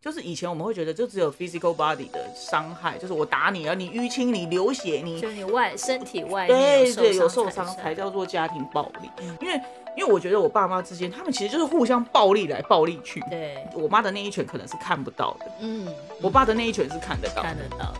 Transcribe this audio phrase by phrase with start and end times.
[0.00, 9.10] 就是以前我们会觉得就只有 physical body 的伤害，就是我打你啊，你淤青，你流血，你就你外身体外面对对有受受伤伤才叫做家庭暴力。
[9.42, 9.60] 因为
[9.98, 13.20] 因为我觉得我爸妈之间，他们其实就是互相暴力来暴力去。
[13.28, 15.86] 对，我妈的那一拳可能是看不到的，嗯，
[16.22, 17.42] 我爸的那一拳是看得到的。
[17.42, 17.94] 看得到。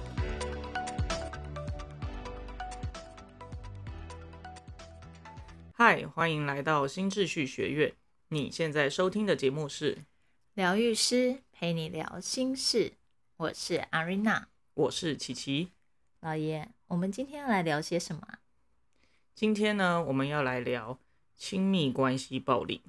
[5.75, 7.93] 嗨，欢迎来到新秩序学院。
[8.31, 9.99] 你现在收听的节目是，
[10.55, 12.95] 疗愈师陪你聊心事，
[13.37, 15.73] 我是阿瑞娜我是琪琪。
[16.21, 16.71] 老爷。
[16.87, 18.41] 我们今天要来聊些什么啊？
[19.35, 20.99] 今天呢，我们要来聊
[21.37, 22.81] 亲密关系暴力。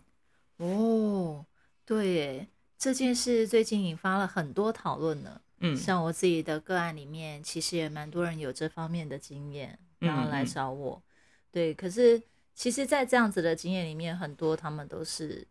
[0.56, 1.46] 哦，
[1.86, 5.42] 对耶，这件事最近引发了很多讨论呢。
[5.58, 11.04] 嗯，像我自己的个案里面，其实也蛮多人有这方面的经验，然后来嗯嗯找我。
[11.52, 12.24] 对，可是
[12.56, 15.46] 其实，在这样子的经验里面，很多他们都是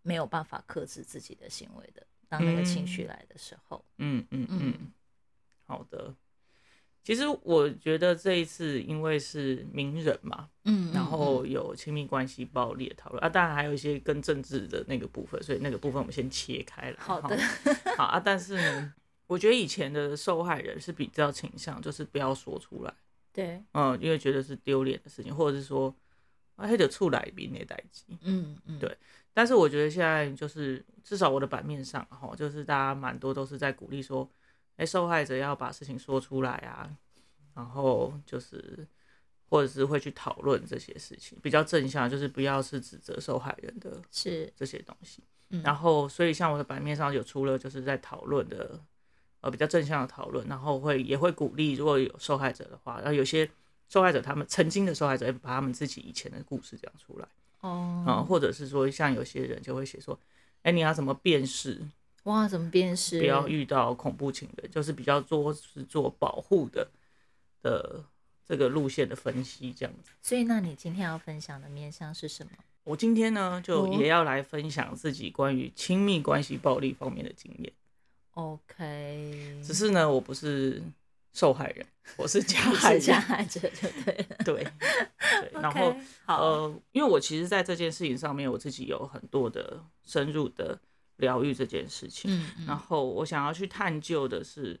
[0.00, 2.06] 没有办法克制自己的行为的。
[2.32, 4.74] 当那个情绪嗯来的时候，嗯嗯嗯。
[4.80, 4.92] 嗯，
[5.66, 6.14] 好的。
[7.04, 11.04] 其实我觉得这一次因为是名人嘛，嗯，然嗯。
[11.04, 16.96] 后有亲密关系暴力的讨论啊，当然还有一些跟政治的那个部分，所以那个部分我们先切开来。
[16.98, 17.36] 好的，
[17.98, 18.18] 好啊。
[18.18, 18.94] 但是呢，
[19.26, 22.94] 我觉得以前的受害人是比较倾向就是不要说出来，
[23.30, 25.94] 对，嗯，因为觉得是丢脸的事情，或者是说
[26.56, 28.16] 啊，黑的出来比那代机。
[28.22, 28.96] 嗯嗯，对
[29.34, 34.28] 但是我觉得现在就是至少我的版面上哈，就是大家蛮多都是在鼓励说，
[34.76, 36.90] 哎、受害者要把事情说出来啊，
[37.54, 38.86] 然后就是
[39.48, 45.22] 或者是会去讨论这些事情，比较正向，就是不要是指责受害人的是，这些东西。
[45.50, 48.80] 嗯然后所以像我的版面上有出了就是在讨论的，
[49.42, 53.50] 呃，比较正向的讨论，然后会也会鼓励如果有受害者的话，然后有些
[53.88, 57.28] 受害者他们曾经的受害者会把他们自己以前的故事讲出来。
[57.62, 60.16] 哦，啊、或者是说像有些人就会写说，
[60.62, 61.80] 哎、你要怎么辨识，
[62.24, 63.18] 哇，怎么辨识？
[63.18, 66.88] 不要遇到恐怖情人，就是比较做是做保护的
[67.62, 68.04] 的
[68.44, 70.10] 这个路线的分析这样子。
[70.20, 72.52] 所以，那你今天要分享的面向是什么？
[72.84, 77.72] 我今天呢，就哦也要来分享自己关于亲密关系暴力方面的经验。
[78.34, 80.82] OK，只是呢，我不是
[81.32, 83.00] 受害人，我是 加害人。
[83.00, 84.36] 加害者就对了。
[84.44, 85.94] 对，对， 然后
[86.26, 90.78] 呃，因为我其实在这件事情上面，我自己有很多的深入的
[91.16, 92.30] 疗愈这件事情。
[92.30, 94.78] 嗯嗯然后我想要去探究的是，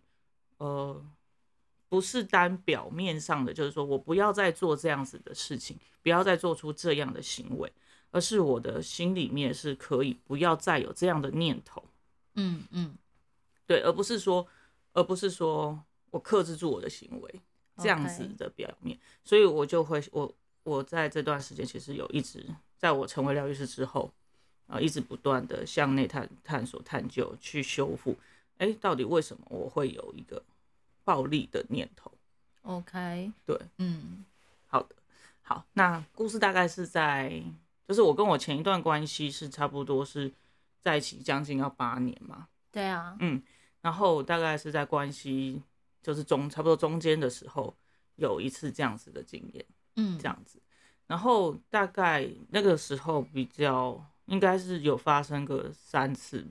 [0.58, 1.02] 呃，
[1.88, 7.72] 不是单表面上的，就是说我不要再做这样子的事情，不要再做出这样的行为，
[8.10, 11.82] 而是我的心里面是可以不要再有这样的念头，
[12.34, 12.94] 嗯嗯，
[13.66, 14.46] 对，而不是说，
[14.92, 17.40] 而不是说我克制住我的行为
[17.78, 22.46] 这样子的表面所以我就会我我在这段时间其实有一直
[22.78, 24.12] 在我成为疗愈师之后。
[24.68, 28.16] 啊，一直不断的向内探探索、探究、去修复。
[28.56, 30.42] 哎、到底为什么我会有一个
[31.04, 32.10] 暴力的念头
[32.62, 34.24] ？OK，对，嗯
[34.68, 34.94] 好的，
[35.42, 37.42] 好，那故事大概是在，
[37.86, 40.32] 就是我跟我前一段关系是差不多是
[40.80, 43.42] 在一起将近要八年嘛，对啊，嗯，
[43.82, 45.60] 然后大概是在关系
[46.02, 47.74] 就是中差不多中间的时候
[48.16, 49.64] 有一次这样子的经验，
[49.96, 50.60] 嗯，这样子，
[51.06, 56.44] 然后大概那个时候比较应该是有发生个三次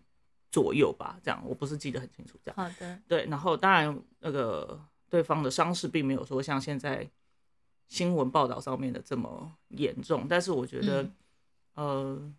[0.52, 4.80] 左右吧，这样我不是记得很清楚，这样好的，对，然后当然那个
[5.10, 7.10] 对方的伤势并没有说像现在
[7.88, 11.16] 新闻报道上面的这么严重，但是我觉得，嗯。
[11.74, 12.34] 呃，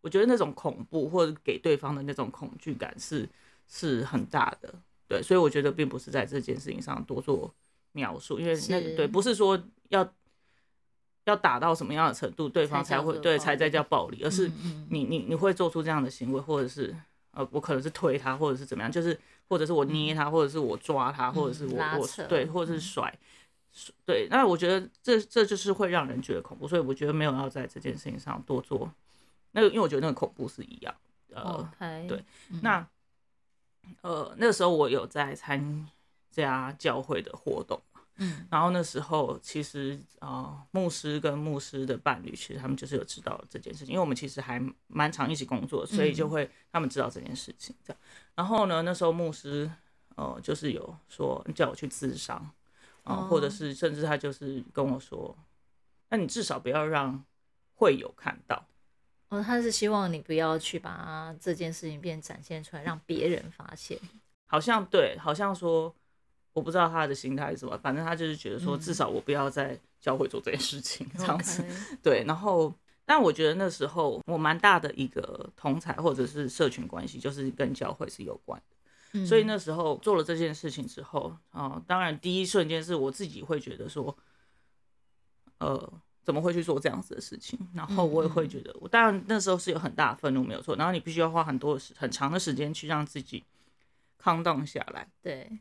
[0.00, 3.28] 我觉得那种恐怖或者给对方的那种恐惧感是
[3.66, 4.74] 是很大的，
[5.08, 7.52] 对，所以我觉得并不是在这件事情上多做
[7.92, 9.58] 描述，因为那是对不是说
[9.88, 10.06] 要
[11.24, 14.50] 要打到什么样的程度，对方才会对才在叫暴力，而是
[14.90, 16.94] 你你你会做出这样的行为，或者是
[17.30, 23.18] 呃，我可能是推他，或者是怎么样，就是或者是我捏他，或者是我抓他，或者是嗯我我对，或者是嗯甩，
[24.04, 24.28] 对。
[24.30, 28.90] 那我觉得这这就是会让人觉得恐怖，所以我觉得没有要在这件事情上多做
[29.52, 30.94] 那个，因为我觉得那个恐怖是一样。
[31.34, 31.68] 呃
[32.08, 32.86] 对嗯那
[34.02, 35.88] 呃那个时候我有在参
[36.30, 37.80] 加教会的活动。
[38.20, 48.00] 嗯然后那时候其实呃，牧师跟牧师的伴侣，其实他们就是有知道这件事情，因为我们其实还蛮常一起工作，所以就嗯会他们知道这件事情这样。
[48.34, 49.70] 然后呢，那时候牧师
[50.16, 52.38] 呃就是有说叫我去自商
[53.04, 55.36] 啊、呃或者哦是甚至他就是跟我说，
[56.08, 57.24] 那你至少不要让
[57.76, 58.66] 会友看到。
[59.28, 63.98] 哦，他是希望你不要去把这件事情变展现出来，让别人发现。
[64.46, 65.94] 好像对，好像说
[66.54, 71.62] 我不知道他的心态是什么，反正他就是觉得说，嗯至少我不要在教会做这件事情这样子。
[72.02, 72.72] 对，然后
[73.04, 78.76] 但我觉得那时候我蛮大的一个同才或者是社群关系，就是跟教会是有关的。
[79.12, 84.14] 嗯所以那时候做了这件事情之后，啊、当然第一瞬间是我自己会觉得说，
[85.58, 85.92] 呃，
[86.28, 87.58] 怎么会去做这样子的事情？
[87.72, 90.76] 然后我也会觉得，我当然那时候是有很大的愤怒，没有错。
[90.76, 93.42] 然后你必须要花很多的时很长的时间去让自己
[94.22, 95.08] calm down 下来。
[95.22, 95.58] 对，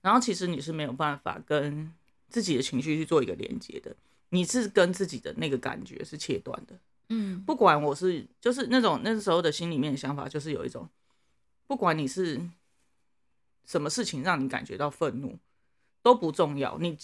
[0.00, 1.92] 然后其实你是没有办法跟
[2.30, 3.94] 自己的情绪去做一个连接的，
[4.30, 6.74] 你是跟自己的那个感觉是切断的。
[7.10, 10.88] 嗯不管我是就是那种那时候的心里面的想法，就是有一种，
[11.66, 12.40] 不管你是
[13.66, 15.38] 什么事情让你感觉到愤怒，
[16.02, 16.78] 都不重要。
[16.78, 16.96] 你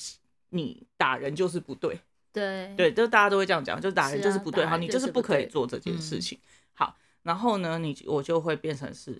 [0.48, 2.00] 你打人就是不对，
[2.38, 2.74] 对。
[2.76, 6.00] 对，就大家都会这样讲，就是打人就是不对，好，你就是是不可以做这件嗯。
[6.00, 6.38] 事情。
[6.72, 9.18] 好，然后呢，你我就会变成是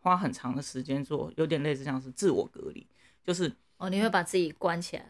[0.00, 2.86] 花很长的时间做，有点类似像是自我隔离，
[3.24, 5.04] 就是哦，你会把自己关起来，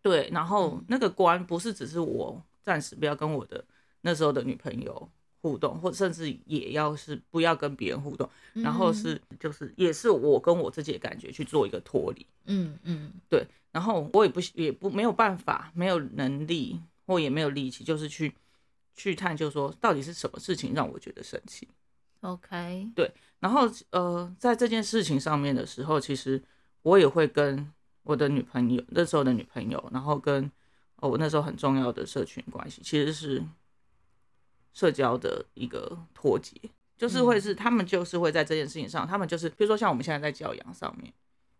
[0.00, 0.84] 对，然后嗯。
[0.88, 3.64] 那个关不是只是我暂时不要跟我的
[4.00, 5.10] 那时候的女朋友
[5.46, 8.94] 互动，或甚至也要是不要跟别人互动，然后嗯。
[8.94, 13.12] 是就是也是我跟我自己的感觉去做一个脱离，嗯嗯。
[13.28, 18.32] 对然后我也不也不没有办法，没有能力或也没有力气，就是去
[18.94, 21.68] 去探究说到底是什么事情让我觉得生气。
[22.22, 23.08] ，OK，对
[23.38, 26.42] 然后呃，在这件事情上面的时候，其实
[26.82, 27.70] 我也会跟
[28.02, 30.50] 我的女朋友那时候的女朋友，然后跟
[30.96, 33.44] 哦我那时候很重要的社群关系，其实是
[34.76, 36.54] 社交的一个脱节，
[36.98, 41.10] 就是会是他们就是会在这件事情上，他们就是比如说像我们现在在教养上面，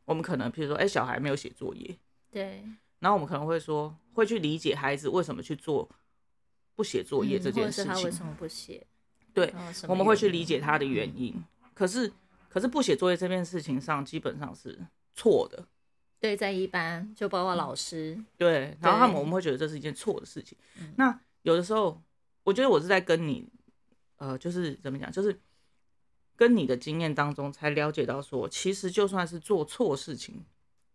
[0.05, 1.97] 我们可能比如说哎、小孩没有写作业，
[2.31, 2.63] 对，
[2.99, 5.89] 然后我们可能会说会去理解孩子为什么去做
[6.75, 8.87] 不写作业嗯这件事情，他为什么不写？
[9.33, 9.51] 对
[9.89, 11.35] 我们会去理解他的原因。
[11.73, 12.13] 可是，
[12.51, 14.79] 可是不写作业这件事情上基本上是
[15.15, 15.67] 错的，
[16.21, 18.77] 对，在一般就包括老师，对。
[18.83, 20.57] 然后他们我们会觉得这是一件错的事情。
[20.81, 21.99] 嗯那有的时候，
[22.47, 23.45] 我觉得我是在跟你，
[24.19, 25.37] 呃，就是怎么讲，就是
[26.37, 30.45] 跟你的经验当中才了解到说，其实就算是做错事情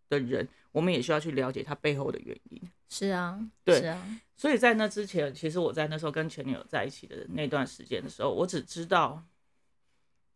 [0.08, 2.62] 的人，我们也需要去了解他背后的原因。
[2.88, 9.22] 是啊，对是啊，所以在那之前，其实我在那时候跟前女友在一起的那段时间的时候，我只知道，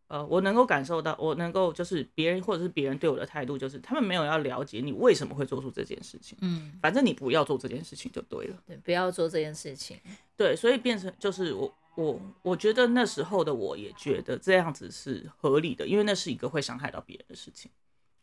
[0.08, 8.56] 呃，我能够感受到，我能够就是别人或者是别人对我的态度，就是他们没有要了解你为什么会做出这件事情，嗯，反正你不要做这件事情就对了。
[8.66, 9.98] 对，不要做这件事情，
[10.36, 17.68] 对，所以变成就是我我我觉得那时候的我也觉得这样子是合理的，因为那是一个会伤害到别人的事情，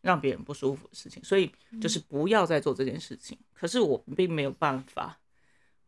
[0.01, 1.51] 让别人不舒服的事情，所以
[1.81, 3.37] 就是不要再做这件事情。
[3.53, 5.19] 可是我并没有办法，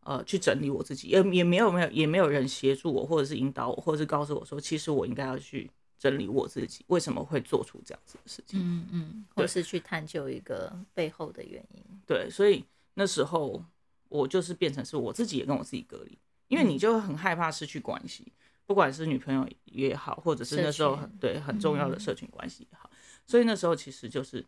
[0.00, 8.60] 呃，去整理我自己，也也没有没有也没有人协助我，或者是引导我，或者是告诉我说，其实我应该要去整理我自己，为什么会做出这样子的事情。
[8.62, 12.64] 嗯嗯，或是去探究一个背后的原因，对，所以
[12.94, 13.64] 那时候
[14.08, 18.32] 我就是变成是我自己也跟我自己隔离，因为你就会很害怕失去关系，
[18.66, 22.90] 不管是女朋友也好，或者是那时候很对很重要的嗯社群关系也好，
[23.26, 24.44] 所以那时候其实就是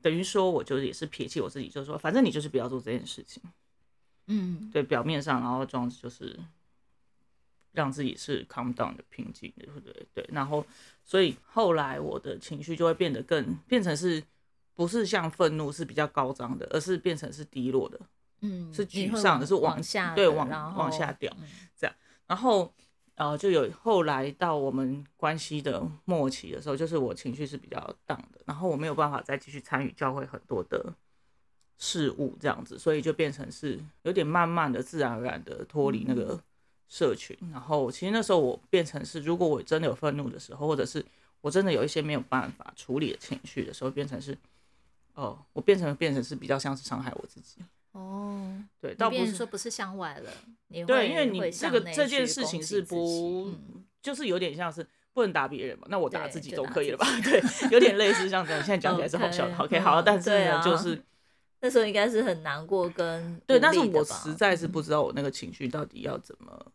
[0.00, 3.42] 等于说，我就是也是撇弃我自己，就是说，反正你就是不要做这件事情，
[4.26, 4.70] 嗯。
[4.70, 6.38] 对，表面上然后装就是
[7.72, 10.06] 让自己是 calm down 的平静的，对不对？
[10.14, 10.64] 对，然后
[11.04, 14.22] 所以后来我的情绪就会变得更变成是。
[14.78, 17.98] 不是像愤怒是比较高涨的，而是变成是低落的，
[18.42, 21.90] 嗯，是沮丧的是往往下，对往往下掉嗯
[22.28, 22.72] 然后
[23.16, 30.94] 呃，就有后来到我们关系的末期的时候，就是我情绪是比较荡的，然后我没有办法再继续参与教会很多的
[31.76, 36.40] 事物这样子，所以就变成是有点慢慢的、自然而然的脱离那个
[36.88, 37.36] 社群。
[37.52, 41.04] 然后其实那时候我变成是，如果我真的有愤怒的时候，或者是
[41.40, 44.36] 我真的有一些没有办法处理的情绪的时候，变成是
[45.14, 47.60] 哦，我变成变成是比较像是伤害我自己。
[47.92, 50.30] 哦，对，倒不是说不是向外了，
[50.68, 57.06] 你对，因为你这个这件事情是不，嗯就是有点像是不能打别人嘛，那我打自己总可以了吧？
[57.24, 57.42] 对，
[57.72, 58.60] 有点类似像这样。
[58.60, 59.54] 现在讲起来是好笑的。
[59.58, 61.02] OK，OK，好，嗯但是呢，啊就是
[61.60, 66.72] 那时候应该是很难过跟对，但是我实在是嗯不知道我那个情绪到底要怎么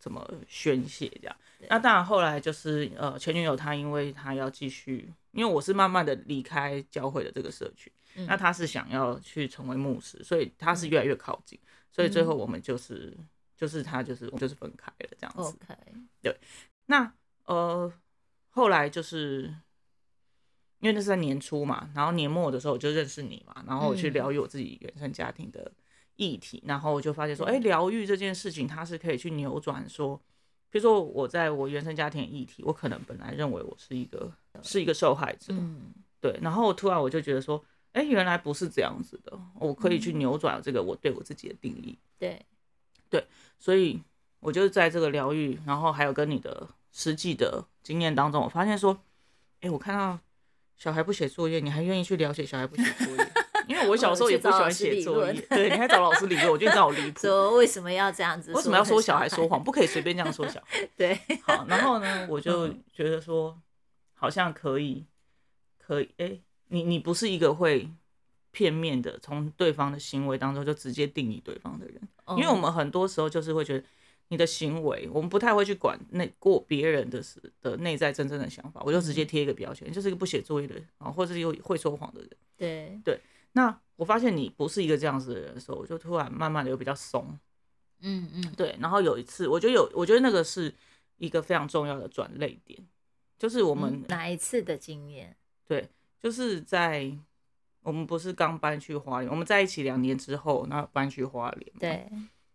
[0.00, 1.36] 怎么宣泄这样。
[1.68, 11.60] 那当然后来就是呃前女友她因为她要继续，因为我是慢慢的离开教会的这个社区，嗯那她是想要去成为牧师，所以她是越来越靠近，
[11.92, 13.14] 所以最后我们就是
[13.56, 15.40] 就是她就是我们就是分开了这样子。
[15.42, 16.34] OK，
[16.86, 17.12] 那
[17.44, 17.92] 呃，
[18.48, 19.54] 后来就是
[20.80, 24.12] 因为那是在年初嘛，然后年末的时候我就认识你嘛，然后我去嗯。
[24.14, 25.70] 疗愈我自己原生家庭的
[26.20, 30.20] 议题，然后我就发现说，哎、对疗愈这件事情它是可以去扭转说，
[30.68, 34.30] 比如说我在我原生家庭的议题，我可能本来认为我是一个
[34.62, 35.94] 是一个受害者，嗯。
[36.20, 40.18] 对，然后突然我就觉得说，哎、原来不是这样子的，我可以去嗯。
[40.18, 42.44] 扭转这个我对我自己的定义，对，
[43.08, 43.26] 对
[43.58, 43.98] 所以
[44.40, 49.00] 我就是在这个疗愈，然后还有跟你的实际的经验当中，我发现说，
[49.60, 50.18] 哎、我看到
[50.76, 53.29] 小孩不写作业，你还愿意去了解小孩不写作业，
[53.70, 57.20] 因为我小时候也不喜欢写作业 对，你还找老师理论，我觉得你好离谱。
[57.20, 58.52] 说为什么要这样子？
[58.52, 59.62] 为什么要说小孩说谎？
[59.62, 60.88] 不可以随便这样说小孩。
[60.98, 63.56] 对，好，然后呢，我就嗯觉得说，
[64.14, 65.06] 好像可以，
[65.78, 67.88] 可以，哎、你你不是一个会
[68.50, 72.00] 片面的从对方的行为当中就直接定义对方的人，
[72.36, 73.84] 因为我们很多时候就是会觉得
[74.28, 82.30] 你的行为，我们不太会去管那过别人的事的内在真正的想法，我就直接贴一个标签，就是一个不写作业的人啊，或者是有会说谎的人。
[82.56, 83.20] 对对，
[83.52, 87.38] 那我发现你不是一个这样子的人的时候，我就突然慢慢的又比较松，
[88.00, 90.74] 嗯嗯，对，然后有一次，我觉得有，我觉得那个是
[91.18, 92.78] 一个非常重要的转泪点，
[93.38, 95.36] 就是我我们、哪一次的经验？
[95.66, 95.88] 对
[96.18, 97.10] 就是在
[97.82, 102.10] 我们不是刚搬去花莲，我们在一起两年之后，然后搬去花莲，，对，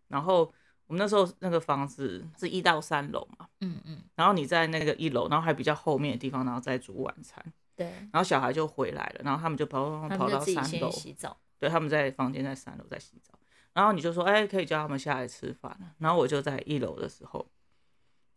[0.08, 0.52] 然后
[0.88, 7.44] 我们那时候那个房子是一到三楼嘛，嗯嗯，然后你在那个一楼，然后还比较后面的地方，然后再煮晚餐，
[7.76, 11.38] 对，然后小孩就回来了，然后他们就跑他跑到三楼，洗澡。
[11.58, 13.34] 对，他们在房间在三楼在洗澡，
[13.74, 15.96] 然后你就说，哎、可以叫他们下来吃饭了。
[16.00, 17.50] 然后我就在一楼的时候，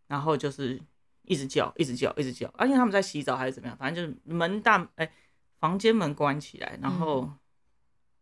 [0.07, 0.81] 然后就是
[1.23, 5.11] 一直叫，一直叫，一直叫，而、且他们在洗澡还是怎么样，反正就是门大，哎、
[5.59, 7.37] 房间门关起来，然后嗯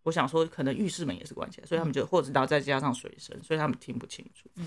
[0.03, 4.49] 我想说，可能浴室门也是关起来，所以他们就或者然后再加上水声，所以他们听不清楚。
[4.55, 4.65] 嗯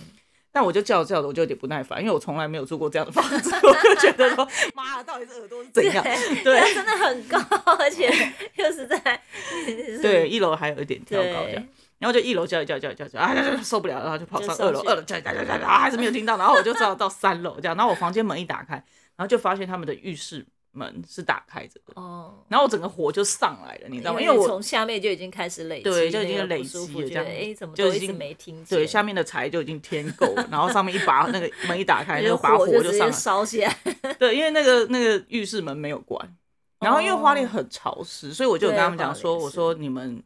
[0.52, 6.02] 但我就叫着叫着，我就有点不耐烦，因为我从来没有住过这样的房子， 我就觉得说， 妈的，到底是耳朵是怎样？
[6.42, 7.38] 对它真的很高，
[7.78, 8.11] 而且
[8.57, 8.99] 又是在
[10.02, 24.21] 对，，一楼还有一点跳高这样，，然后就一楼叫一叫叫一叫叫啊，就受不了了，然后就跑上二楼，二楼叫一叫叫叫叫啊，还是没有听到，然后我就只好到三楼这样，然后我房间门一打开，然后就发现他们的浴室门是打开着的，哦，然后我整个火就上来了，你知道吗？
[24.21, 28.79] 因为我从下面就已经开始累积，对就已经那个累积了这样哎，怎么就已经没听见？
[28.79, 33.77] 对下面的柴就已经添够了， 然后上面一把那个门一打开， 那就个把火就上来，烧起来，
[34.19, 36.37] 对，因为那个那个浴室门没有关，
[36.79, 40.23] 然后因为花莲哦很潮湿，所以我就有跟他们讲说，我说你们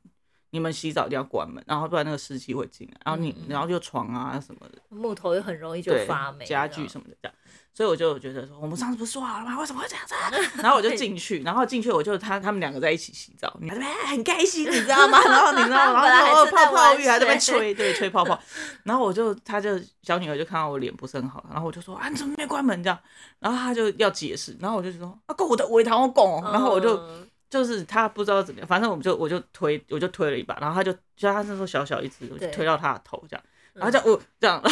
[0.50, 4.78] 你们洗澡一定要关门，然后不然那个湿气会进来，然后你然后就床啊什么的。
[4.88, 7.34] 木头又很容易就对发霉，家具什么的这样，
[7.76, 9.58] 所以我就觉得说，我们上次不是说好了吗？
[9.58, 10.30] 为什么会这样子、啊？
[10.62, 15.18] 然后我就进去，然后进去我就他他们两个在一起洗澡，你边 很开心，你知道吗？
[15.26, 18.38] 然后你知道然后泡泡浴还在那边吹，对，吹泡泡。
[18.84, 19.70] 然后我就他就
[20.02, 22.96] 小女儿就看到我脸不是很好，然后我就说啊，你怎么没关门这样？
[23.40, 26.96] 然后他就要解释，然后我就说啊，够我的尾糖我拱，然后我就。
[26.96, 34.62] 嗯就是他不知道怎么样，反正我们就我就推我就推了一把，然后他就就他那时候小小一只，我就推到他的头这样，然后嗯这样我、这样，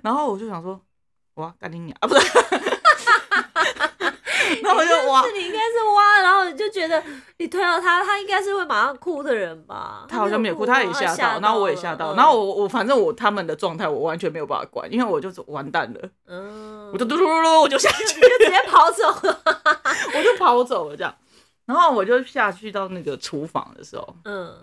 [0.00, 0.80] 然后我就想说，
[1.34, 2.26] 哇，干你娘啊，不是，
[4.62, 7.02] 然后我就哇是，你应该是挖，然后你就觉得
[7.38, 10.06] 你推到他，他应该是会马上哭的人吧？
[10.08, 11.80] 他好像没有哭，他也吓吓到，然后我也了。
[11.82, 12.16] 吓到，嗯。
[12.16, 19.42] 然后我我反正我他们的状态我完全没有办法管，因为我就完蛋了，嗯，我就嘟嘟嘟嘟我就下去，就直接跑走了，
[20.16, 21.12] 我就跑走了这样，
[21.66, 24.54] 然后我就下去到那个厨房的时候，嗯，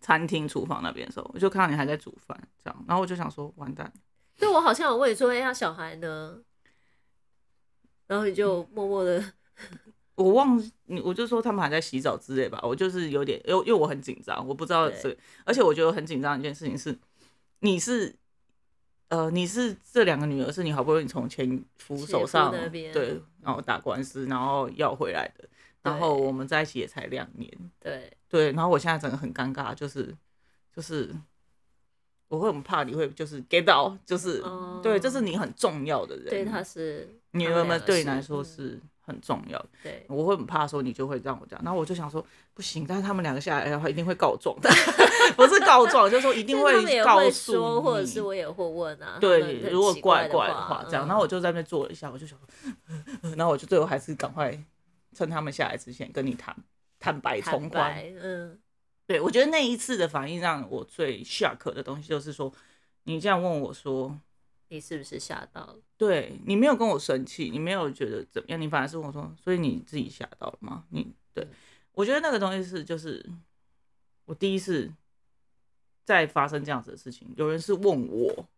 [0.00, 3.92] 餐厅厨房那边的时候，我就看到你还在煮饭这样，然后我就想说完蛋。
[4.38, 6.38] 对我好像有问你说，哎、呀，小孩呢？
[8.06, 9.32] 然后你就默默的，
[10.16, 12.60] 我忘你，我就说他们还在洗澡之类吧。
[12.62, 15.00] 我就是有点，因为因为我很紧张，我不知道对。
[15.02, 16.98] 这，而且我觉得很紧张的一件事情是，
[17.60, 18.14] 你是，
[19.08, 22.52] 呃，你是这两个女儿是你好不容易从前夫手上
[22.92, 25.48] 对，然后打官司，然后要回来的，
[25.82, 27.50] 然后我们在一起也才两年，
[27.80, 30.14] 对，对，然后我现在整个很尴尬，就是
[30.74, 31.14] 就是
[32.28, 39.68] 我会很怕你会就是 get 到，就是、哦对，这是你很重要的人，对，他是女儿们他两个是对你来说嗯是很重要的。
[39.82, 44.70] 对，我会很怕说你就会让我这样，然后我就想说不行，但是他们两个下来的话一定会告状的，
[45.36, 49.18] 不是告状，就是说一定 就是他们也告会诉说，或者是我也会问啊。
[49.20, 54.58] 对，如果怪怪的话，这样，嗯然后我就在那边坐了一下，我就想说，然后我就最后还是赶快
[55.12, 56.56] 趁他们下来之前跟你谈
[56.98, 58.04] 坦白从坦宽。
[58.22, 58.58] 嗯，
[59.06, 62.52] 对我觉得那一次的反应让我最 shock 的东西就是说，
[63.04, 64.18] 你这样问我说，
[64.68, 65.76] 你是不是吓到了？
[65.96, 70.84] 对你没有跟我生气，你没有觉得怎么样，你反而是问我说，所以你自己吓到了吗？
[70.90, 71.50] 你对嗯
[71.92, 73.24] 我觉得那个东西是就是
[74.24, 74.90] 我第一次
[76.02, 78.48] 在发生这样子的事情，有人是问我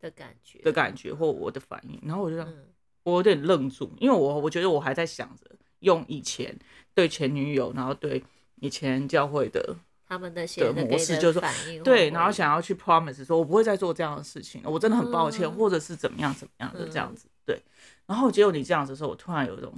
[0.00, 2.66] 的感觉的感觉或我的反应，然后我就这样，嗯
[3.04, 5.44] 我有点愣住，因为我我觉得我还在想着
[5.80, 6.58] 用以前
[6.94, 8.22] 对前女友，然后对
[8.62, 9.76] 以前教会的
[10.06, 17.60] 他们那些的的模式就是说对，然后想要去 promise 说，我不会再做这样的事情了，我真的很抱歉，嗯或者是怎么样怎么样的这样嗯子，对。
[18.06, 19.72] 然后结果你这样子的时候，我突然有一种，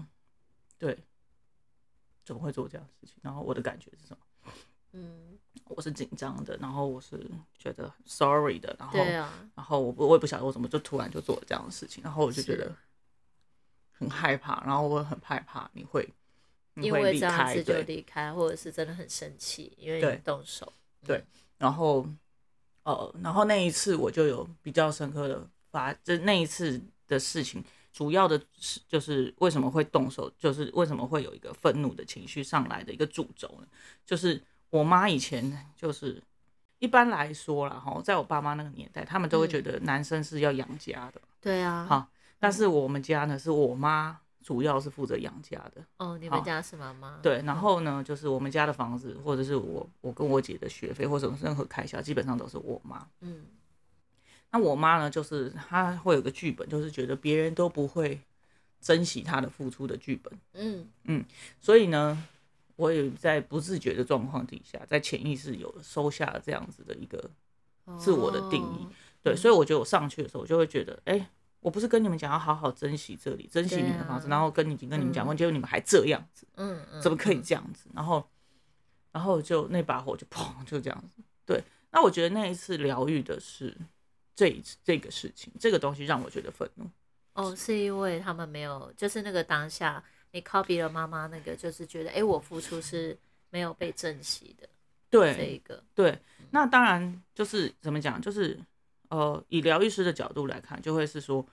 [0.79, 0.99] 对，
[2.25, 3.17] 怎么会做这样的事情？
[3.23, 4.53] 然后我的感觉是什么？
[4.93, 5.39] 嗯，
[5.69, 7.19] 我是紧张的，然后我是
[7.59, 12.75] 觉得很 sorry 的，然后啊，然后我不我也不晓得我怎么就突然就做了这样的事情，然后我就觉得
[13.93, 16.24] 很害怕，然后我很害怕你会你
[16.77, 20.73] 因为这样子就离开，或者是真的很生气，因为你动手。
[21.05, 21.23] 对
[21.59, 22.07] 然后
[22.83, 27.63] 呃然后那一次我就有比较深刻的发，就那一次的事情。
[27.93, 33.69] 主要的是就是为什么会动手，就是为什么会有一个愤怒的情绪上来的一个主轴呢？
[34.05, 36.21] 就是我妈以前就是
[36.81, 42.09] 一般来说啦，哈，在我爸妈那个年代，他们都会觉得男生是要养家的，对啊，好
[42.41, 47.19] 但是我们家呢是我妈主要是负责养家的，哦，你们家是妈妈？
[47.23, 53.09] 对，然后呢就是我们家的房子或者是我我跟我姐的学费或者任何开销，基本上都是我妈。
[53.21, 53.47] 嗯，
[54.51, 58.21] 那我妈呢，就是她会有个剧本，就是觉得别人都不会
[58.83, 60.39] 珍惜她的付出的剧本。
[60.53, 61.25] 嗯嗯
[61.59, 62.23] 所以呢，
[62.77, 67.31] 我也在不自觉的状况底下，在潜意识有收下了这样子的一个
[67.87, 68.91] 嗯，自我的定义哦。
[69.23, 71.31] 对，嗯所以我觉得我上去的时候，我就会觉得，哎、
[71.65, 77.43] 我不是跟你们讲要好好珍惜这里，珍惜你们的房子，啊然后跟你跟你们讲过，嗯结果你们还这样子，嗯嗯，怎么可以嗯？
[77.43, 77.89] 这样子？
[77.95, 78.23] 然后，
[79.13, 81.23] 然后就那把火就 砰就这样子。
[81.47, 83.75] 对，那我觉得那一次疗愈的是
[84.37, 86.85] 这一次这个事情，这个东西让我觉得愤怒。
[87.33, 93.19] 哦，是因为他们没有，就是那个当下，你 copy 了妈妈那个，就是觉得，哎，我付出是
[93.49, 94.69] 没有被珍惜的
[95.09, 95.83] 对这一个。
[95.95, 98.59] 对，那当然就是怎么讲，就是
[99.15, 101.47] 呃，以疗愈师的角度来看，就会是说，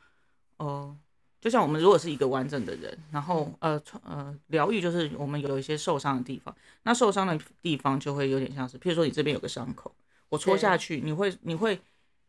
[0.57, 0.97] 呃，
[1.39, 9.93] 就像我们如果是一个完整的人，然后呃呃疗愈就是我们有一些受伤的地方，那受伤的地方就会有点像是，譬如说你这边有个伤口，
[10.29, 11.79] 我戳下去，你会你会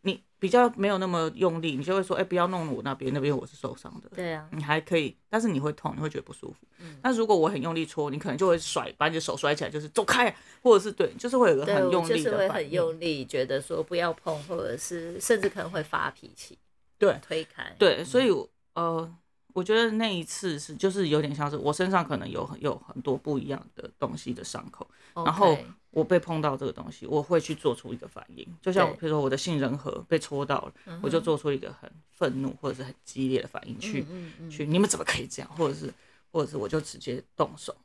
[0.02, 4.09] 你比较没有那么用力，你就会说，哎、不要弄我那边，那边我是受伤的。
[4.14, 6.66] 对啊，你还可以，但是你会痛，你会觉得不舒服。
[6.80, 12.73] 嗯那如果我很用力搓，你可能就会甩，把你的手甩起来，就是走开，或者是对，就是会有个对，我很用就是会很。
[12.73, 16.59] 用力，觉得说不要碰，或者是甚至可能会发脾气，
[16.99, 17.75] 对推开。
[17.78, 18.30] 对，所以
[18.75, 19.14] 呃，
[19.52, 25.56] 我觉得那一次是就是有点像是我身上可能有很有很多不一样的东西的伤口，然后
[25.92, 34.00] 我被碰到这个东西，我会去做出一个反应，就像对比如说我的杏仁核被戳到了，嗯我就做出一个很愤怒或者是很激烈的反应去。
[34.02, 35.57] 嗯嗯嗯去，你们怎么可以这样？
[35.57, 35.92] 或者是，
[36.31, 37.76] 或者是我就直接动手。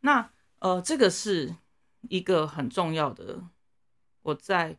[0.00, 1.54] 那呃，这个是
[2.08, 3.42] 一个很重要的，
[4.22, 4.76] 我在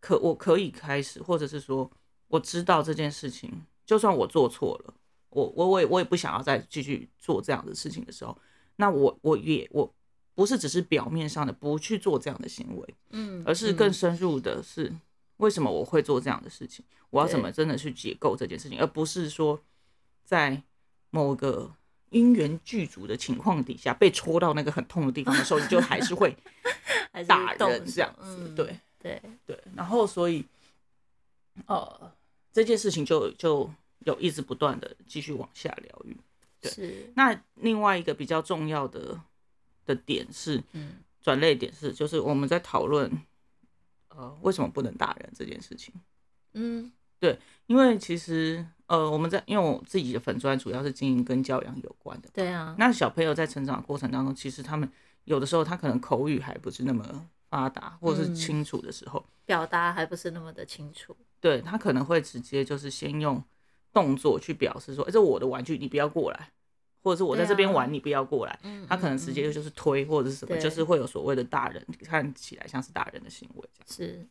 [0.00, 1.90] 可我可以开始，或者是说
[2.26, 4.94] 我知道这件事情，就算我做错了，
[5.30, 8.36] 我我我也我也不想要再继续做这样的事情的时候，
[8.76, 9.94] 那我我也我
[10.38, 14.94] 不是只是表面上的不去做这样的行为，嗯，而是更嗯深入的是，
[15.38, 16.84] 为什么我会做这样的事情？
[17.10, 19.60] 我要怎么真的去解构这件事情，而不是说
[20.22, 20.62] 在
[21.10, 21.72] 某个
[22.10, 26.36] 因缘具足的情况底下被戳到那个很痛的地方的时候，你就还是会
[27.26, 28.36] 打动人这样子。
[28.38, 30.44] 嗯对对，对，然后所以
[31.66, 32.12] 呃
[32.52, 33.68] 这件事情就就
[34.04, 36.16] 有一直不断的继续往下疗愈。
[36.60, 39.20] 对是，那另外一个比较重要的
[39.88, 43.10] 的点是，嗯转类点是，就是我们在讨论，
[44.10, 45.92] 呃，为什么不能打人这件事情。
[46.52, 52.28] 嗯对因为其实，呃，我们在因为我自己的粉砖主要是经营跟教养有关的。
[52.32, 54.88] 对啊，那小朋友在成长过程当中，其实他们
[55.24, 61.16] 有的时候他可能口语还不是那么发达，或者是嗯清楚的时候，表达还不是那么的清楚。
[61.40, 63.42] 对他可能会直接就是先用
[63.92, 66.52] 动作去表示说，哎、这我的玩具，你不要过来，
[67.02, 68.58] 或者是我在这边玩，你不要过来。
[68.62, 74.12] 嗯他可能直接就是推或者是什么，就是会有所谓的大人看起来像是大人的行为这样。
[74.12, 74.26] 是，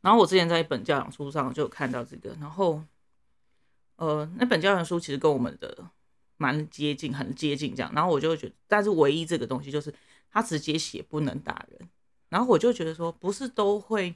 [0.00, 2.82] 然后我之前在一本教养书上就有看到这个，然后
[3.96, 5.86] 呃，那本教养书其实跟我们的
[6.36, 7.92] 蛮接近，很接近这样。
[7.94, 9.94] 然后我就觉得，但是唯一这个东西就是
[10.30, 11.88] 他直接写不能打人，
[12.28, 14.14] 然后我就觉得说，不是都会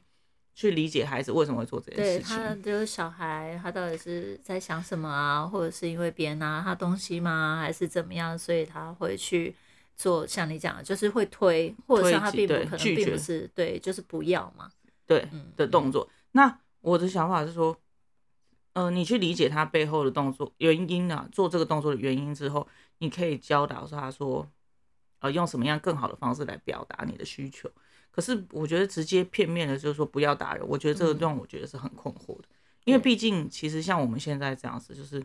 [0.56, 2.34] 去理解孩子为什么会做这件事情。
[2.34, 9.54] 对他就是小孩，他到底是在想什么啊，或者是因为别人拿他东西吗，还是怎么样，所以他会去
[9.94, 14.70] 做像你讲的，就是会推，或者是他并不可能并不是对，就是不要嘛。
[15.06, 16.08] 对嗯的动作。
[16.32, 17.78] 那我的想法是说，
[18.72, 22.66] 呃，你去理解他背后的动作原因啊，做这个动作的原因之后，
[22.98, 24.48] 你可以教导他说，
[25.20, 27.70] 呃，用什么样更好的方式来表达你的需求。
[28.16, 32.48] 可是我觉得直接片面的，就是说不要打人，我觉得这个嗯让我觉得是很困惑的，
[32.84, 35.22] 因为毕竟其实像我们现在这样子，就是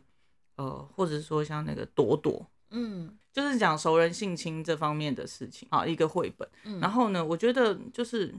[0.58, 2.46] 呃，或者是说像那个朵朵。
[2.74, 6.48] 嗯就是讲熟人性侵这方面的事情啊，一个绘本。
[6.66, 8.34] 嗯，然后呢，我觉得就是，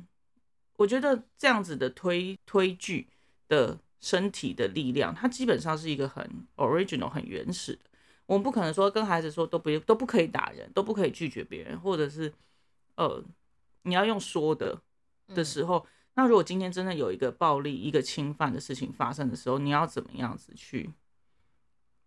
[0.76, 3.06] 我觉得这样子的推推剧
[3.48, 7.80] 的身体的力量，它基本上是一个很 original、很原始的。
[8.26, 12.32] 我们不可能说跟孩子说都不都不可以打人，都不可以拒绝别人，或者是
[12.96, 13.22] 呃
[13.82, 14.74] 你要用说的
[15.28, 15.44] 的嗯。
[15.44, 20.90] 时候，那如果今天真的有一个暴力、一个侵犯的事情发生的时候，你要怎么样子去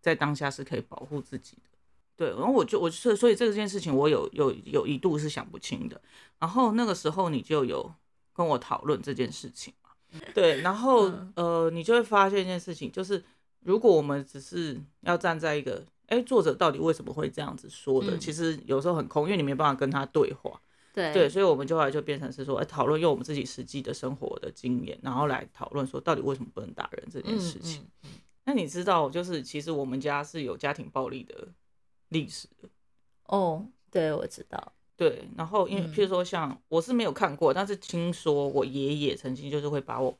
[0.00, 1.78] 在当下是可以保护自己的？
[2.16, 6.00] 对，然后我就我所以所以这件事情我有有有一度是想不清的，
[6.38, 7.92] 然后那个时候你就有
[8.32, 9.90] 跟我讨论这件事情嘛，
[10.34, 11.32] 对，然后、嗯。
[11.36, 13.22] 呃你就会发现一件事情，就是
[13.60, 18.20] 如果我们只是要站在一个哎作者到底为什么会这样子说的，嗯。
[18.20, 20.58] 其实有时候很空，因为你没办法跟他对话，
[20.96, 27.86] 对对，所以我们就后来就变成是说，哎，讨论用我们自己实际的生活的经验，然后来讨论说到底为什么不能打人这件嗯事情。
[28.04, 28.10] 嗯
[28.44, 31.48] 那你知道，就是其实我们家是有家庭暴力的
[32.08, 32.68] 历史的，
[33.24, 35.28] 哦，对，我知道，对。
[35.36, 40.16] 然后因为嗯譬如说像我是没有看过，但是听说我爷爷曾经就是会把我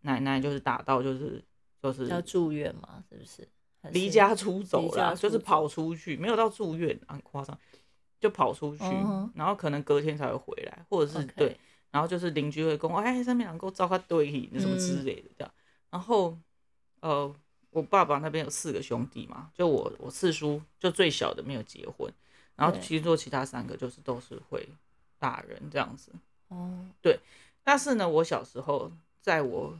[0.00, 1.44] 奶奶就是打到就是
[1.82, 3.04] 就是要住院嘛？
[3.08, 3.46] 是不是？
[3.92, 7.56] 离家出走离家啦，就是跑出去，没有到住院，很夸张，
[8.20, 8.84] 就跑出去，
[9.34, 11.56] 然后可能隔天才会回来，或者是对，
[11.90, 15.52] 然后就是邻居会跟我，哎，上面两个糟糕对什么之嗯类的这样。
[15.90, 16.36] 然后
[17.00, 17.34] 呃，
[17.70, 22.12] 我爸爸那边有四个兄弟嘛，就我我四叔就最小的没有结婚，
[22.56, 24.68] 然后对其实做其他三个就是都是会
[25.18, 26.12] 打人这样子。
[26.48, 27.18] 哦，对
[27.62, 29.78] 但是呢，我小时候在我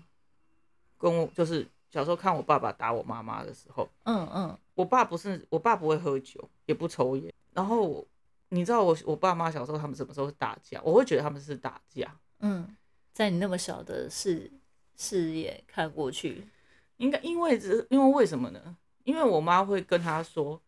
[0.97, 3.89] 跟我就是小时候看我爸爸打我妈妈的时候。
[4.05, 7.33] 嗯嗯，我爸不是，我爸不会喝酒，也不抽烟。
[7.53, 8.07] 然后我
[8.51, 10.81] 你知道我我爸妈小时候他们什么时候打架？
[10.83, 12.77] 我会觉得他们是打架，嗯，
[13.13, 14.51] 在你那么小的视
[14.97, 16.49] 视野看过去，
[16.97, 18.77] 应该因为这因为为什么呢？
[19.05, 20.61] 因为我妈会跟他说：“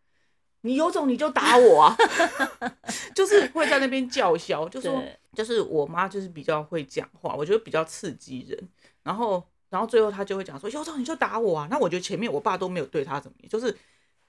[0.61, 1.95] 你有种你就打我啊！
[3.13, 8.69] ”就是会在那边叫嚣，就说就是我妈就是比较会讲话，我觉得比较刺激人。
[9.03, 13.75] 然后然后最后他就会讲说：“有种你就打我啊！”那我觉得前面我爸都没有对他怎么样，就是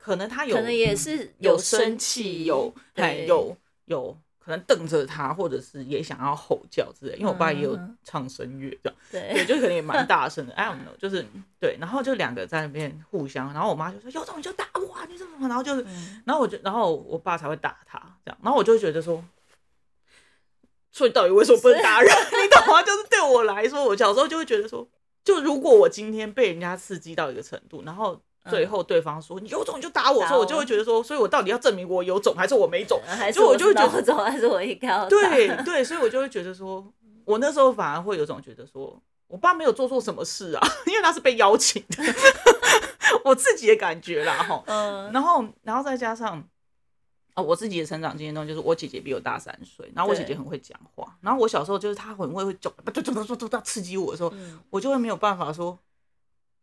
[0.02, 7.14] 可能他有可能也是有生生气，有哎有有可能瞪着他，或者是也想要吼叫之类。
[7.16, 10.52] 因为我爸也有嗯唱声乐这样，对，对，就可能也蛮大声的。
[10.58, 11.24] I don't know，就是
[11.60, 19.24] 对，然后就两个在那边互相，然后我妈就说：“有种你就打我啊，你怎么？”然后就是，嗯然后我就，然后我爸才会打他这样，然后我就觉得说。
[20.94, 22.10] 所以到底为什么不能打人？
[22.12, 22.82] 你懂吗？
[22.82, 24.86] 就是对我来说，我小时候就会觉得说，
[25.24, 33.00] 就如果我今天被人家刺激到一个程度，然后最后对方说、你有种你就打我，打所以我就会觉得说，所以我到底要证明我有种还是我没种？
[33.06, 36.84] 还是就我就会觉得我种，还是我应该要打对对，所以我就会觉得说，
[37.24, 42.02] 我那时候反而会有种觉得说，我爸没有做错什么事啊， 因为他是被邀请的，
[43.24, 44.62] 我自己的感觉啦哈。
[44.66, 46.42] 嗯然后，然后再加上。
[47.34, 55.78] 啊、我自己的成长经验中，就是我姐姐比我大三岁，然后我姐姐很会讲话，然后我小时候就是她很会会讲，不对，不对，不刺激我的时候，嗯，我就会没有办法说，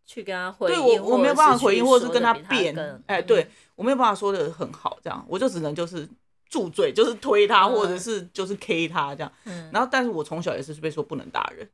[0.09, 6.09] 去跟他回对应，我我没有办法回应，或者是跟他辩，哎，嗯对我没有办法说的很好，这样我就只能就是
[6.49, 9.31] 住嘴，就是推他，嗯或者是就是 K 他这样。
[9.43, 11.69] 嗯，然后，但是我从小也是被说不能打人，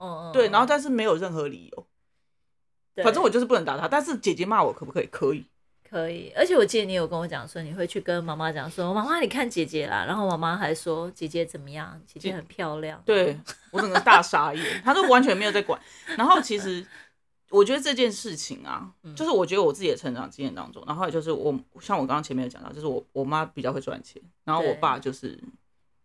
[0.00, 1.86] 嗯嗯，对，然后嗯但是没有任何理由，
[3.04, 3.86] 反正我就是不能打他。
[3.86, 5.06] 但是姐姐骂我可不可以？
[5.08, 5.44] 可以。
[5.86, 13.38] 可以，而且我记得你有跟我讲说，你会去跟妈妈讲说，妈妈你看姐姐啦，然后妈妈还说姐姐怎么样，姐姐很漂亮，对
[13.70, 15.78] 我整个大傻眼，她都完全没有在管。
[16.16, 16.84] 然后其实
[17.54, 25.38] 我觉得这件事情啊，嗯就是我觉得我自己的成长经验当中，然后也就是我像我刚刚前面有讲到，就是我我妈比较会赚钱，然后我爸就是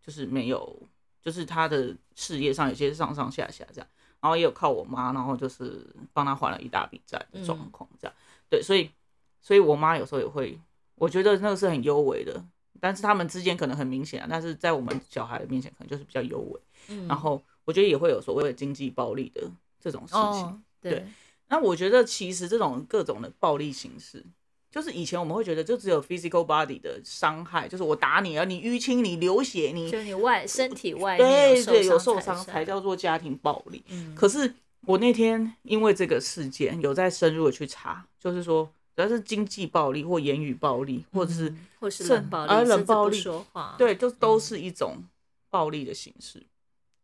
[0.06, 0.82] 就是没有，
[1.22, 3.88] 就是他的事业上有些上上下下这样，
[4.22, 8.16] 然后也有靠我妈，然后就是帮他还了一大笔债的状况这样。
[8.50, 8.92] 对，所以
[9.42, 10.60] 所以我妈有时候也会，
[10.96, 12.44] 我觉得那个是很优微的。
[12.82, 16.62] 但是他们之间可能很明显啊，但是在我们小孩面前可能就是比较优微。
[16.88, 20.64] 嗯，然后我觉得也会有所谓的经济暴力的这种事情。
[20.80, 21.06] 对，
[21.50, 24.24] 那我觉得其实这种各种的暴力形式，
[24.72, 33.84] 就是以前我们会觉得就只有 physical body 的伤害，就是我打你啊，你淤青，你流血，你就你外身体外面对对有受受伤才叫做家庭暴力。
[33.90, 34.54] 嗯，可是
[34.86, 44.98] 我那天因为这个事件有在深入的去查，就是说只要是经济暴力或言语暴力，或者是、嗯或是甚冷暴力，啊冷暴力说话，对，就都嗯是一种
[45.50, 46.46] 暴力的形式。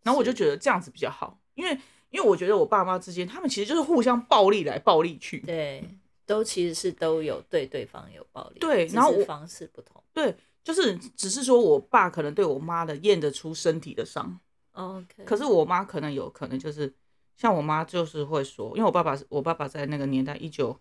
[0.04, 1.76] 然后我就是觉嗯得这样子比较好，因为
[2.16, 5.40] 因为我觉得我爸妈之间，他们其实就是互相暴力来暴力去。
[5.42, 5.84] 对，
[6.26, 10.02] 都其实是都有对对方有暴力，对然后方式不同。
[10.14, 14.40] 对，就是只是说我爸可能对我妈的验得出身体的伤
[14.72, 16.92] ，OK，可是我妈可能有可能就是
[17.36, 20.80] 像我妈就是会说，因为我爸爸我爸爸在那个年代一九，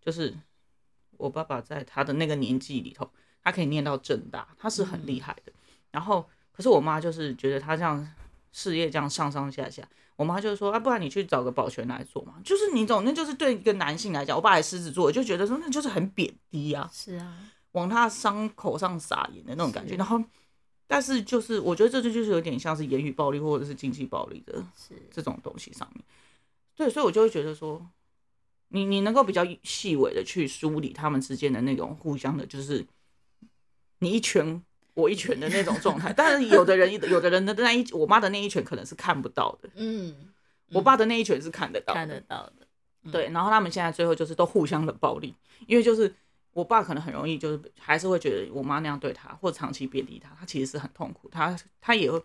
[0.00, 0.34] 就是
[1.18, 3.08] 我爸爸在他的那个年纪里头，
[3.44, 5.52] 他可以念到正大，他是很厉害的。
[5.90, 8.10] 然后可是我妈就是觉得他这样
[8.52, 9.86] 事业这样上上下下，
[10.20, 16.90] 我妈就说啊，不然你去找个保全来做嘛，就是你懂，那就是对一个男性来讲，我爸还狮子座，就觉得说那就是很贬低啊。
[16.92, 17.38] 是啊，
[17.72, 19.96] 往他伤口上撒盐的那种感觉。
[19.96, 20.22] 然后
[20.86, 26.04] 但是就是我觉得这就就是有点像是言语暴力或者是经济暴力的是这种东西上面。
[26.76, 27.88] 对，所以我就会觉得说，
[28.68, 32.86] 你你能够比较细微的去梳理他们之间的那种互相的，就是
[34.00, 34.62] 你一拳
[34.94, 36.12] 我一拳的那种状态。
[36.12, 40.14] 但是有的人 有的人的那一我妈的那一拳可能是看不到的，嗯，
[40.72, 42.66] 我爸的那一拳是看得到的，看得到的，
[43.04, 43.12] 嗯。
[43.12, 45.34] 对，然后他们现在最后就是都互相冷暴力，
[45.66, 46.14] 因为就是
[46.52, 52.22] 我爸可能很容易就是还是会觉得我妈那样对他，或长期贬低他，他其实是很痛苦，他他也会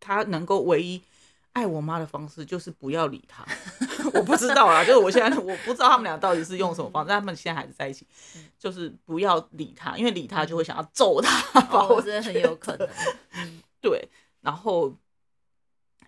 [0.00, 1.00] 他能够唯一
[1.52, 3.44] 爱我妈的方式就是不要理他，
[4.14, 8.06] 我不知道啊，就是我现在 我不知道他们俩到底是用什么方式，但他们现在还是在一起，
[8.58, 12.88] 就是不要理他，因为理他就会想要揍他，把我觉得很有可能，
[13.34, 13.62] 嗯。
[13.80, 14.08] 对，
[14.42, 14.94] 然后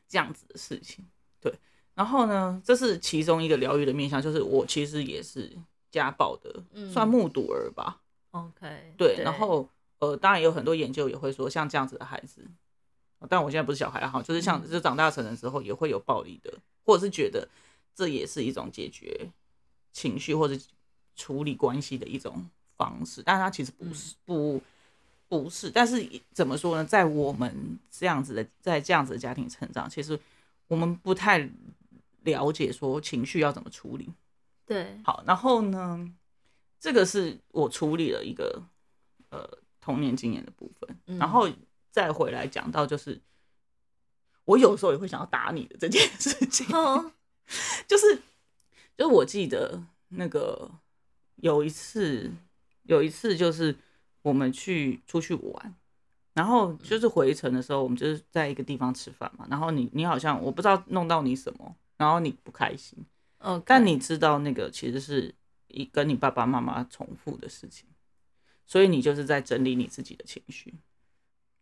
[0.08, 1.04] 这样子的事情，
[1.40, 1.52] 对，
[1.94, 5.50] 然后呢，这是其中一个疗愈的面向，就是我其实也是
[5.90, 6.90] 家暴的，嗯。
[6.92, 8.00] 算目睹儿吧
[8.32, 9.66] ，，OK，对，然后
[10.00, 12.44] 呃，当然有很多研究也会说，像这样子的孩子，
[13.20, 14.70] 呃但我现在不是小孩哈，就是像嗯。
[14.70, 16.52] 就长大成人之后也会有暴力的，
[16.84, 17.48] 或者是觉得
[17.94, 19.30] 这也是一种解决
[19.92, 20.54] 情绪或者
[21.16, 23.94] 处理关系的一种方式，但是它其实不嗯。
[23.94, 24.62] 是、不
[25.28, 30.20] 不是，但是怎么说呢，在我们这样子的在这样子的家庭成长，其实
[30.68, 31.48] 我们不太
[32.24, 34.12] 了解说情绪要怎么处理。
[34.66, 36.12] 对，好，然后呢，
[36.78, 38.62] 这个是我处理了一个
[39.30, 41.16] 呃童年经验的部分，嗯。
[41.18, 41.48] 然后
[41.90, 43.18] 再回来讲到就是
[44.44, 47.10] 我有时候也会想要打你的这件事情，哦，
[47.86, 48.16] 就是
[48.96, 50.70] 就是我记得那个
[51.36, 52.30] 有一次
[52.84, 53.76] 有一次就是
[54.22, 55.74] 我们去出去玩。
[56.34, 59.46] 然后就是回程的时候，我们就是在一个地方吃饭嘛。
[59.50, 62.98] 然后你你好像我不知道弄到你什么，然后你不开心，
[63.40, 65.34] 嗯，但你知道那个其实是
[65.68, 67.86] 一跟你爸爸妈妈重复的事情，
[68.66, 70.72] 所以你就是在整理你自己的情绪。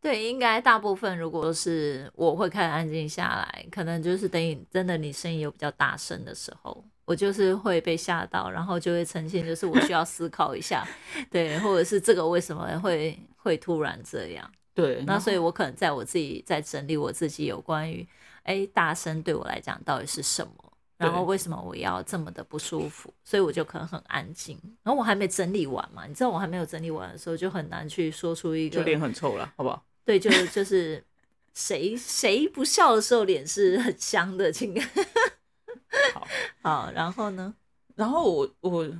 [0.00, 10.86] 对，应该大部分如果是我会开始安静下来，可能就是等你真的你声音有比较大声的时候，我就是会被吓到，然后就会呈现就是我需要思考一下，
[11.30, 18.08] 对，或者是这个为什么会会突然这样，对，那所以以我可能在我自己在整理我自己有关于
[18.44, 20.52] 哎大声对我来讲到底是什么。
[20.96, 23.10] 然后为什么我要这么的不舒服？
[23.24, 24.60] 所以我就可能很安静。
[24.82, 29.82] 然后我还没整理完嘛，你知道我还没有整理完的时候，就很难去说出一个就脸很臭了，好不好？
[30.10, 31.04] 对，就就是
[31.54, 34.74] 谁谁不笑的时候脸是很香的，请
[36.12, 36.26] 好，
[36.62, 36.90] 好。
[36.90, 37.54] 然后呢？
[37.94, 38.90] 然后我我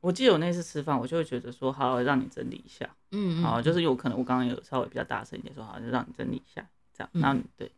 [0.00, 7.72] 我记得我那次吃饭，我就会觉得说，好，让你整理一下，嗯好，就是有可能我刚刚有稍微比较大声一点说，好，就让你整理一下，这样，嗯然后你对，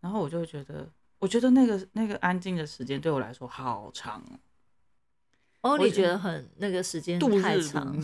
[0.00, 0.86] 然后我就会觉得，
[1.18, 4.36] 我觉得那个那个安静的时间对我来说好长哦，
[5.62, 7.96] 哦，你觉得很那个时间度太长，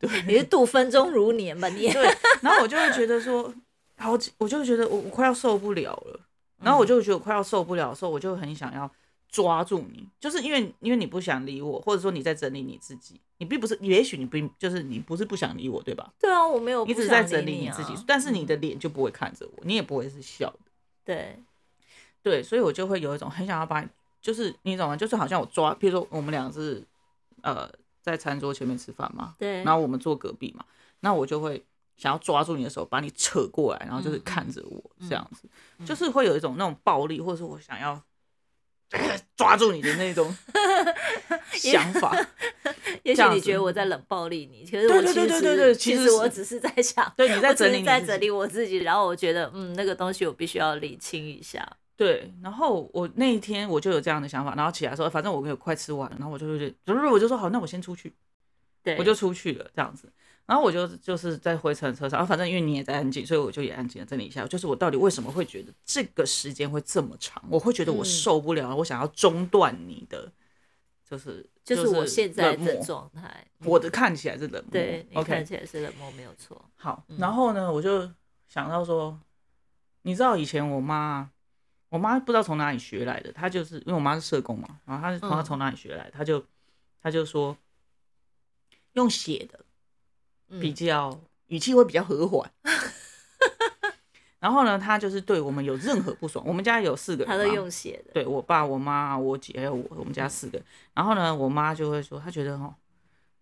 [0.00, 1.68] 对，你是度分钟如年吧？
[1.68, 2.02] 你对，
[2.40, 3.52] 然后我就会觉得说，
[3.96, 6.20] 好，我就会觉得我我快要受不了了，
[6.62, 8.90] 然后我就觉得我快要受不了的时候，我就很想要
[9.28, 16.10] 抓住你，就是因为因为你不想理我，或者说你在整理你自己，你并不是，也许你并就是你不是不想理我，对吧？
[16.18, 20.70] 对啊，我没有，你只是在整理你自己，但是你的嗯脸就不会看着我，你也不会是笑的，
[21.04, 21.38] 对，
[22.22, 23.88] 对，所以我就会有一种很想要把你，
[24.22, 24.96] 就是你懂吗？
[24.96, 26.82] 就是好像我抓，比如说我们俩是
[27.44, 27.70] 呃
[28.02, 30.64] 在餐桌前面吃饭嘛，对，然后我们坐隔壁嘛，
[31.00, 31.64] 那我就会
[31.96, 38.02] 想要抓住你的手，把你扯过来，然后就是嗯看着我嗯这样子，嗯就是会有一种那种暴力，或者是我想要
[39.36, 40.36] 抓住你的那种
[41.52, 42.14] 想法。
[43.02, 51.66] 也许你觉得我在冷暴力你，可是对对我其实对对对对其其实我只是在想，对，你在整理在整理我自己，然后我觉得嗯，那个东西我必须要理清一下。
[51.96, 58.12] 对，然后我那一天我就有这样的想法，然后起来说，反正我有快吃完了，然后我就有点，就是我就说好，那我先出去，
[58.82, 60.12] 对，我就出去了这样子。
[60.46, 70.30] 然后我就就是在回程车上，然后反正因为你也在安静，所以我就也安静的整理一下，就是我到底为什么会觉得这个时间会这么长，我会觉得我嗯受不了，我想要中断你的，
[71.08, 73.46] 就是就是我现在的状态。
[73.60, 76.62] 我的看起来是冷漠，对你看起来是冷漠，没有错。
[76.74, 78.10] 好，嗯然后呢，我就
[78.46, 79.18] 想到说，
[80.02, 81.30] 你知道以前我妈，
[81.94, 86.44] 我妈不知道从哪里学来的，她就是因为我妈是社工嘛，然后她是从她嗯从哪里学来，她就
[87.00, 87.56] 她就说
[88.94, 89.60] 用写的
[90.48, 92.50] 嗯比较语气会比较和缓。
[94.40, 100.60] 然后呢，她就是对我们有任何不爽，我们家有四个人她，都用写的，对我爸、我妈、我姐还有我，我们家四个。
[100.94, 102.74] 然后呢，我妈就会说，她觉得哈，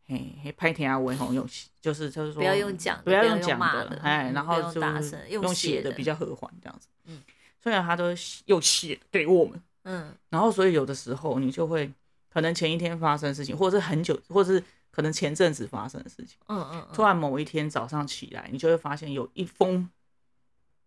[0.07, 6.89] 嘿，拍天啊，文红用写，就是就是说不要用讲的，不要用讲骂的，哎，嗯然后大就用写的比较和缓这样子。
[7.07, 7.23] 嗯
[7.63, 8.07] 虽然他都
[8.47, 11.91] 又写的给我们，嗯然后所以有的时候你就会
[12.33, 19.89] 可能前一天发生的事情，或者是很久，或者是可能前阵子发生的事情，嗯嗯，突然某一天早上起来，你就会发现有一封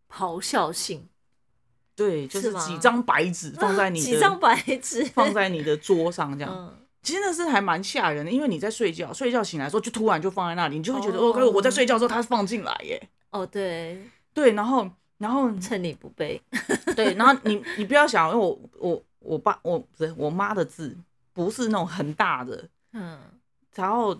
[0.09, 1.07] 咆哮信，
[1.95, 6.53] 对，就是几张白纸放在你的几张白纸 放在你的桌上这样。
[6.53, 13.09] 嗯其实那是还蛮吓人的，因为你在睡觉，睡觉醒来的时候就突然就放在那里，你就会觉得哦哦，我在睡觉的时候它放进来耶。
[13.29, 16.41] 哦，对，对，然后然后趁你不备，
[16.95, 20.95] 对，然后你你不要想，因为我我我爸我不是我妈的字
[21.33, 23.17] 不是那种很大的，嗯，
[23.75, 24.19] 然后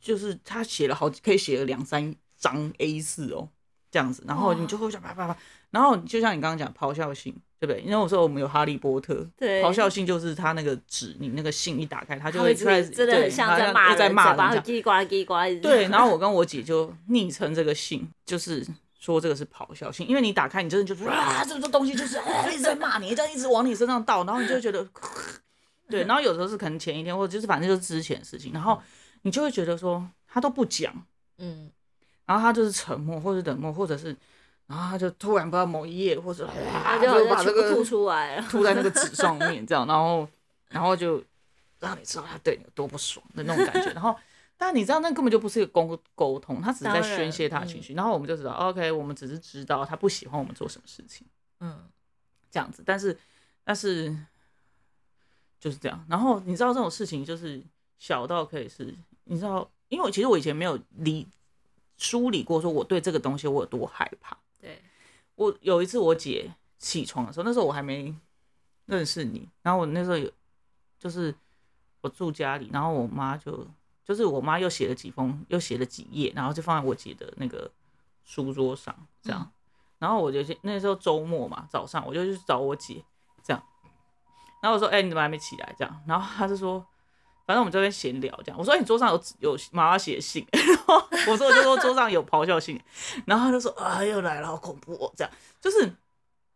[0.00, 3.48] 就是他写了好几，可以写了两三张 A 四哦，
[3.90, 5.36] 这样子，然后你就会想啪啪啪，
[5.70, 7.82] 然后就像你刚刚讲咆哮性，对不对？
[7.82, 14.62] 因为我说我们有哈利波特，对咆哮性就是他那个纸，你那个信一打开，他就它会会开始，真的很像在骂人，在骂人。
[14.62, 15.60] 叽呱叽呱。
[15.60, 18.66] 对，然后 我跟我姐就昵称这个信，就是
[19.00, 24.86] 说这个是咆哮性，因为你打开，你真的就是啊，这个东西就是、啊、一直在骂你，这样一直往你身上倒，然后你就会觉得，
[25.88, 28.78] 对，然后有时候是可能前一天或者就是反正就是之前的事情，然后
[29.22, 30.92] 你就会觉得说他都不讲，
[31.38, 31.70] 嗯，
[32.26, 34.14] 然后他就是沉默或者冷漠，或者是，
[34.66, 36.52] 然后他就突然不知道某一页或者啊，
[36.84, 38.46] 它就好把这个吐出来了。
[38.50, 40.28] 吐在那个纸上面，这样，然后
[40.68, 41.24] 然后就
[41.78, 44.14] 让你知道他对你有多不爽的那种感觉，然后。
[44.62, 47.94] 但你知道，那根本就不是一个沟沟通，他只是在宣泄他的情绪。
[47.94, 51.26] 然后我们就知道，OK，我们只是知道他不喜欢我们做什么事情，
[51.60, 51.88] 嗯，
[52.50, 52.82] 这样子。
[52.84, 53.18] 但是，
[53.64, 54.14] 但是
[55.58, 56.04] 就是这样。
[56.10, 57.62] 然后你知道这种事情就是
[57.98, 58.94] 小到可以是，
[59.24, 61.26] 你知道，因为我其实我以前没有理
[61.96, 64.36] 梳理过，说我对这个东西我有多害怕。
[64.60, 64.78] 对，
[65.36, 68.14] 我有一次我姐起床的时候，那时候我还没
[68.84, 70.30] 认识你，然后我那时候有
[70.98, 71.34] 就是
[72.02, 73.66] 我住家里，然后我妈就
[74.10, 77.70] 就是我妈又写了几封，又写了几页，然后就放在我姐的那个
[78.24, 78.92] 书桌上，
[79.22, 79.48] 这样。
[80.00, 83.04] 然后我就去那时候周末嘛，早上我就去找我姐，
[83.44, 83.62] 这样。
[84.60, 86.84] 然后我说：“哎、你怎么还没起来？”这样，然后她就说
[87.46, 90.44] ：“反正我们这边闲聊这样。”我说：“哎你桌上有有妈妈写的信。
[90.50, 90.96] ”然后
[91.28, 92.80] 我说：“我就说桌上有咆哮信。”
[93.26, 95.94] 然后她就说：“啊，又来了，好恐怖哦！”这样就是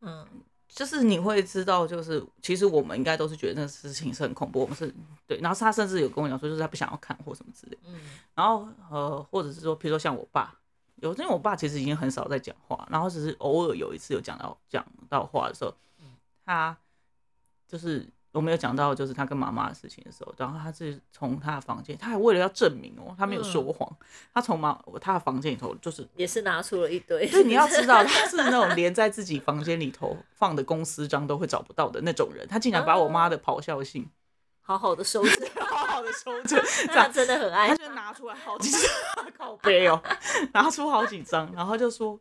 [0.00, 0.26] 嗯，
[0.74, 4.92] 就是你会知道，就是其实我们应该都是觉得那事情是很恐怖，我们是
[5.24, 5.38] 对。
[5.38, 7.78] 然后他甚至有跟我讲说，就是他不想要看或什么之类。
[7.86, 7.94] 嗯
[8.34, 10.52] 然后呃，或者是说，比如说像我爸，
[10.96, 15.72] 有因为我爸其实已经很少在讲话，然后只是偶尔有一次有讲到讲到话的时候，
[16.44, 16.76] 他
[17.68, 23.88] 就是我们有讲到就是他跟妈妈的事情的时候，然后他是从他的房间，他还为了要证明哦，他没有说谎，
[24.34, 27.26] 他从妈他的房间里头就是也是拿出了一堆。
[27.28, 32.46] 对你要知道， 他是那种连在自己房间里头放的公司章都会找不到的那种人。
[32.48, 34.10] 他竟然把我妈的咆哮信
[34.60, 36.60] 好好的收着， 好好的收着，
[36.92, 37.76] 他真的很爱他。
[37.76, 38.80] 就拿出来好几张，
[39.38, 40.02] 靠背哦，
[40.52, 42.18] 拿出好几张，然后就说，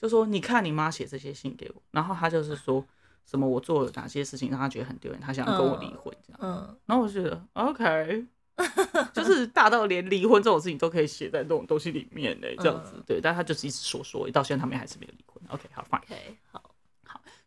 [0.00, 2.82] 就说你看你妈写这些信给我，然后他就是说
[3.24, 6.38] 什么我做了哪些事情让他觉得很丢脸，他想要跟我离婚这样。
[6.42, 8.26] 嗯，然后我就觉得 OK，
[9.12, 15.42] 就是大到连离婚这种事情都可以写在这种东西里面呢，这样子嗯对，但他就是一直说说，到现在他们还是没有离婚。
[15.48, 16.02] OK，好，fine。
[16.02, 16.62] OK，好，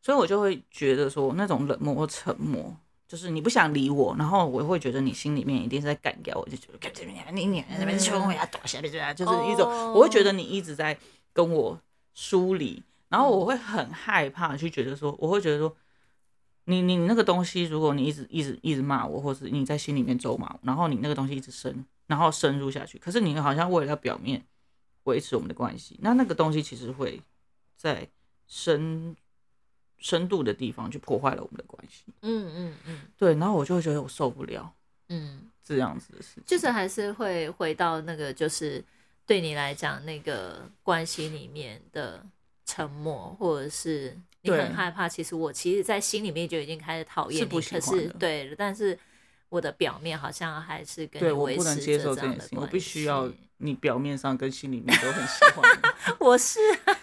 [0.01, 2.75] 所以我就会觉得说，那种冷漠或沉默，
[3.07, 10.97] 就是你不想理我，然后我会觉得你心里面一定是在干掉我，就觉得你你那边凶，我呀躲下来，就是一种，哦我会觉得你一直在
[11.31, 11.79] 跟我
[12.13, 15.75] 疏离，然后我会很害怕，去觉得说，我会觉得说，
[16.65, 24.45] 你你那个东西，如果你一直一直一直骂我，或是你在心里面咒骂我，然后你那个东西一直深，然后深入下去，可是你好像为了要表面
[25.03, 27.21] 维持我们的关系，那那个东西其实会
[27.75, 28.07] 在
[28.47, 29.15] 深
[29.97, 32.03] 深度的地方去破坏了我们的关系。
[32.21, 34.73] 嗯嗯嗯对，然后我就会觉得我受不了
[35.09, 36.43] 嗯，这样子的事情。
[36.45, 38.83] 就是还是会回到那个，就是
[39.25, 42.23] 对你来讲那个关系里面的
[42.67, 45.09] 沉默，或者是你很害怕。
[45.09, 48.99] 其实我其实，在心里面就已经开始讨厌你，是不可是对，但是
[49.49, 55.63] 我的表面好像还是跟对你维我不能持着接受这样的这件事情，我关必须要你表面上跟心里面都很喜欢
[56.19, 56.93] 我， 我是啊，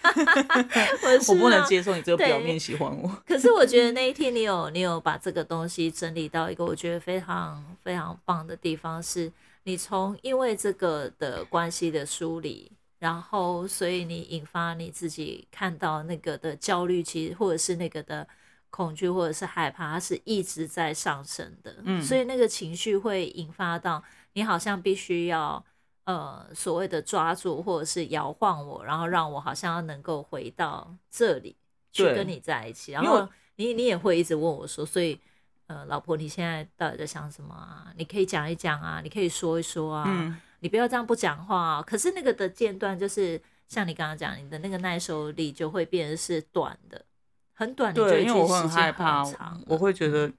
[1.03, 3.09] 我是、啊，我不能接受你只有表面喜欢我。
[3.25, 9.31] 可是我觉得 那一天你有你有把这个东西整理到一个我觉得非常非常棒的地方，是
[9.63, 18.27] 你从因为这个的关系的梳理，然后所以你引发你自己看到那个的焦虑，其实或者是那个的
[18.69, 25.63] 恐惧或者是害怕，它是一直在上升的，嗯所以那个情绪会引发到你好像必须要。
[26.05, 31.55] 呃，所谓的抓住或者是摇晃我，然后让我好像要能够回到这里
[31.91, 35.19] 去跟你在一起，然后你你也会一直问我说，所以
[35.65, 37.91] 呃，老婆你现在到底在想什么啊？
[37.97, 41.83] 你可以讲一讲啊，你可以说一说啊，嗯，你不要这样不讲话、啊。
[41.83, 47.05] 可是那个的间断就是像你刚刚讲，你的那个耐受力就会变成是短的，
[47.53, 50.31] 很短，你就对，会因为我会很害怕长，我会觉得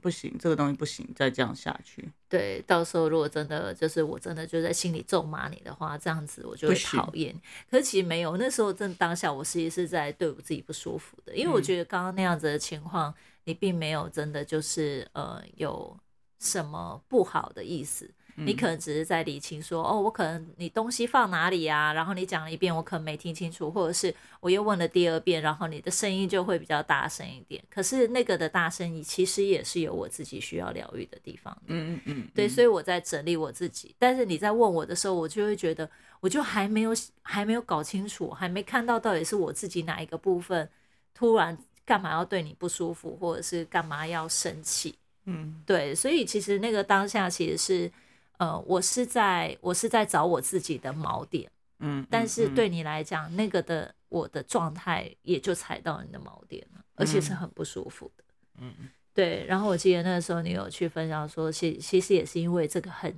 [0.00, 7.38] 不行，这个东西不行，再这样下去，对，到时候如果真的就是我真的就在心里咒骂你的话，这样子我就会讨厌。
[7.70, 13.12] 可是其实没有，那时候真的当下我实际是在对我自己不舒服的，因为我嗯觉得刚刚那样子的情况，
[13.44, 15.94] 你并没有真的就是呃有
[16.38, 18.10] 什么不好的意思。
[18.44, 27.62] 你嗯可能只是在理清说，哦，我可能你东西放哪里呀、然后你讲了一遍，我可能没听清楚，或者是我又问了第二遍，然后你的声音就会比较大声一点。
[27.68, 31.62] 可是那个的大声，其实也是有我自己需要疗愈的地方的。
[31.68, 33.94] 嗯嗯嗯，对，嗯所以我在整理我自己。
[33.98, 35.88] 但是你在问我的时候，我就会觉得，
[36.20, 40.68] 我就还没有还没有搞清楚，还没看到到底是我自己哪一个部分
[41.14, 44.94] 突然干嘛要对你不舒服，或者是干嘛要生气。
[45.30, 47.92] 嗯对，所以其实那个当下其实是，
[48.38, 52.68] 呃，我是在我是在找我自己的锚点，嗯，但是嗯对。
[52.68, 57.36] 你来讲，那个的我的状态也就踩到你的锚点了，而且是嗯。
[57.36, 58.24] 很不舒服的。
[58.60, 58.88] 嗯嗯。
[59.12, 63.14] 对，然后我记得那个时候你有去分享说，其其实也是因为这个很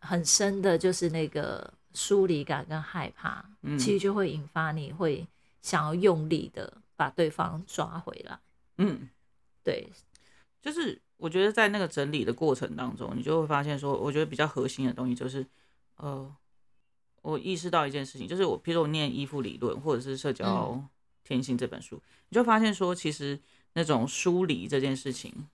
[0.00, 3.78] 很深的，就是那个疏离感跟害怕，嗯。
[3.78, 5.26] 其实就会引发你会
[5.60, 8.38] 想要用力的把对方抓回来。
[8.78, 9.10] 嗯，
[9.62, 9.86] 对，
[10.62, 15.46] 就是我觉得在那个整理的过程当中，你就会发现说，我觉得比较核心的东西就是，
[15.96, 16.34] 呃，
[17.22, 20.82] 我意识到一件事情，就是我，比如说我念依附理论或者是社交
[21.22, 22.00] 天性这本书，
[22.30, 23.38] 你就发现说，其实
[23.74, 25.48] 那种疏离这件事情，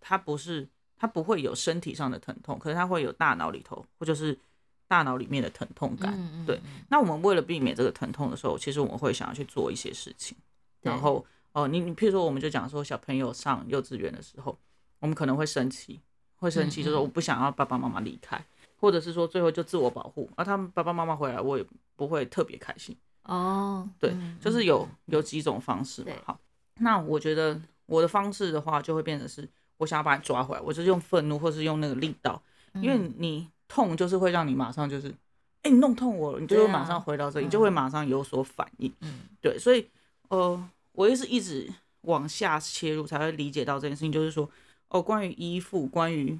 [0.00, 4.38] 它不是它不会有身体上的疼痛，可是它会有大脑里头或者是
[4.86, 6.14] 大脑里面的疼痛感。
[6.16, 10.36] 嗯对，那我们为了避免这个疼痛的时候，其实我们会想要去做一些事情。
[10.80, 14.56] 然后哦，你你譬如说，我们就讲说，小朋友上幼稚园的时候，
[15.00, 16.00] 我们可能会生气，
[16.36, 18.42] 会生气，嗯就是我不想要爸爸妈妈离开，
[18.76, 21.64] 或者是说最后就自我保护，而、他们爸爸妈妈回来，我也
[21.96, 22.96] 不会特别开心。
[23.24, 26.12] 哦，对，嗯就是有有几种方式嘛。
[26.24, 26.40] 好，
[26.80, 32.42] 那我觉得我的方式的话，就会变成是我想要把你抓回来，我就是用愤怒，或是用那个力道，
[32.74, 35.14] 因为嗯你痛就是会让你马上就是，
[35.62, 38.90] 哎、你弄痛我了，你就会马上回到这里，你就会马上有所反应。
[39.00, 39.86] 嗯对，所以
[40.28, 41.70] 呃，我也是一直
[42.02, 44.48] 往下切入，才会理解到这件事情，就是说，
[44.88, 46.38] 哦，关于依附，关于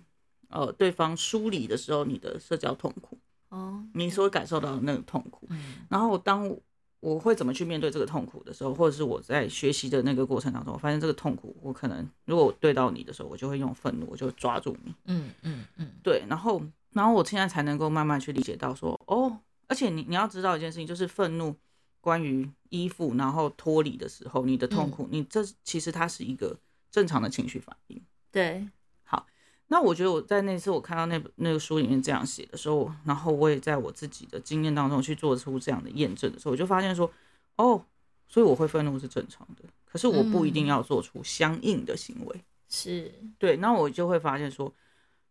[0.49, 3.19] 呃对方疏离的时候，你的社交痛苦，
[3.51, 6.55] 哦，你所感受到的那个痛苦，嗯然后当
[7.01, 16.61] 我会怎么去面对这个痛苦的时候，或者是我在学习的那个过程当中，我发现这个痛苦，我可能如果我对到你的时候，我就会用愤怒，我就抓住你，嗯嗯嗯，对，然后
[16.93, 19.39] 然后我现在才能够慢慢去理解到说，哦，
[19.69, 21.55] 而且你你要知道一件事情，就是愤怒
[22.01, 26.59] 关于依附，然后脱离的时候，你的痛苦，你这其实它是一个
[26.91, 28.03] 正常的情绪反应。
[28.39, 28.69] 对，
[29.03, 29.27] 好
[29.67, 37.11] 那我觉得我在那次我看到那本那个书里面这样写的时候，然后我也在我自己的经验当中去做出这样的验证的时候，我就发现说，
[37.57, 37.85] 哦，
[38.29, 42.45] 所以我会愤怒是正常的，可是我不一定要做出相应的行为。
[42.69, 44.73] 是，对，那我就会发现说，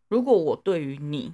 [0.10, 1.34] 如果我对于你，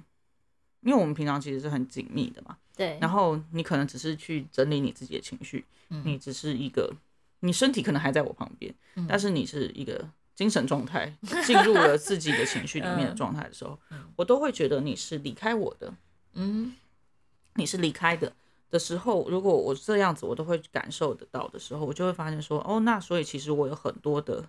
[0.82, 6.02] 因为我们平常其实是很紧密的嘛，对，然后你可能只是去整理你自己的情绪，嗯。
[6.06, 6.94] 你只是一个，
[7.40, 9.06] 你身体可能还在我旁边，嗯。
[9.08, 13.16] 但是你是一个精神状态进入了自己的情绪里面的嗯。
[13.16, 14.12] 状态的时候，嗯。
[14.16, 15.94] 我都会觉得你是离开我的，
[16.34, 16.74] 嗯
[17.54, 18.32] 你是离开的
[18.70, 24.48] 的时候，如果我这样子我都会感受得到的时候，我就会发现说，哦，那所以其实我有很多的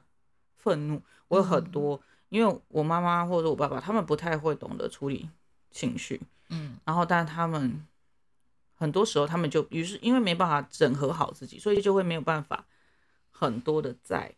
[0.58, 1.72] 愤怒，我有很嗯。
[1.72, 5.30] 多，因为我妈妈或者我爸爸他们不太会懂得处理
[5.70, 6.20] 情绪，
[6.50, 6.78] 嗯。
[6.84, 7.86] 然后但他们
[8.74, 12.66] 很多时候他们就于是因为没办法整合好自己，所以就会没有办法
[13.30, 14.34] 很多的在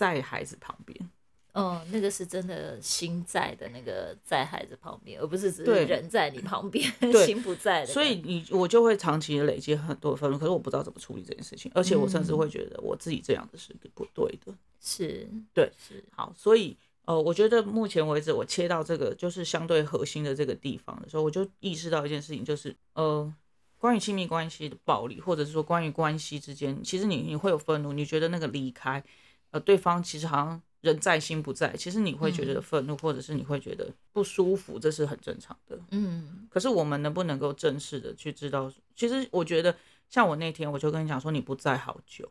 [0.00, 1.10] 在孩子旁边。
[1.52, 6.90] 哦，那个是真的心在的那个在孩子旁边，而不是只是人在你旁边，
[7.26, 7.86] 心不在的。
[7.86, 14.54] 所以你我就会长期累积很多愤怒，可是我不知道怎么处理这件事情，而且我甚至嗯会觉得我自己这样子是不对的。
[14.80, 16.74] 是，对，是，好，所以
[17.04, 23.30] 呃，我觉得目前为止我切到这个就是相对核心的这个地方的时候，我就意识到一件事情，就是呃，
[23.76, 29.02] 关于亲密关系的暴力，或者是说关于关系之间，其实你你会有愤怒，你觉得那个离开，
[29.50, 35.78] 呃，对方其实好像人在心不在，其实你会觉得嗯愤怒，或者是你会觉得不舒服，这是很正常的。
[35.90, 38.72] 嗯可是我们能不能够正式的去知道？
[38.94, 39.76] 其实我觉得，
[40.08, 42.30] 像我那天我就跟你讲说，你不在好久，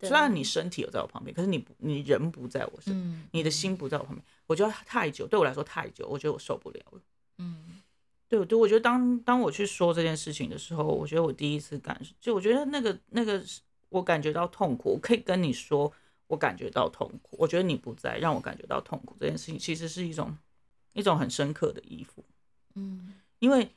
[0.00, 2.92] 虽然你身体有在我旁边，可是你不，你人不在我身。
[2.94, 7.00] 嗯，你的心不在我旁边，我觉得太久，对我来说太久，我觉得我受不了了。
[7.38, 7.82] 嗯
[8.28, 13.40] 对，对，我觉得当当我去说这件事情的时候，我觉得我第一次感，就我觉得那个那个
[13.88, 15.92] 我感觉到痛苦，我可以跟你说，
[16.28, 17.36] 我感觉到痛苦。
[17.38, 20.36] 我觉得你不在，让我感觉到痛苦这件事情，其实是一种
[20.92, 22.24] 一种很深刻的依附。
[22.74, 23.70] 嗯，因为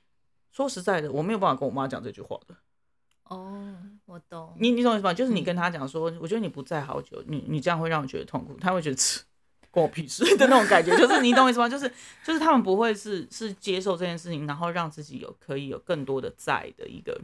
[0.51, 2.55] 说实在的，我没有办法跟我妈讲这句话的。
[3.25, 3.75] 哦，
[4.05, 5.13] 我懂，你你懂我意思吗？
[5.13, 9.21] 就是你嗯跟她讲说，我觉得你不在好久，你你这样会让我觉得痛苦，她会觉得， 吃
[9.69, 11.69] 关我屁事的那种感觉，就是你懂我意思吗？
[11.69, 11.87] 就是
[12.25, 17.21] 就是他们不会是是接受这件事情，然后让自己有可以有更多的在的一个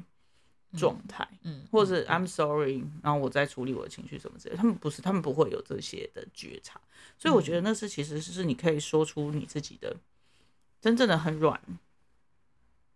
[0.78, 6.80] 状态，嗯，或者是 I'm sorry，然后我在处理我的情绪什么之类，他们不是，他们不会有这些的觉察，
[7.18, 9.96] 所以我觉得那是其实是你可以说出你自己的
[10.82, 11.60] 真正的很软，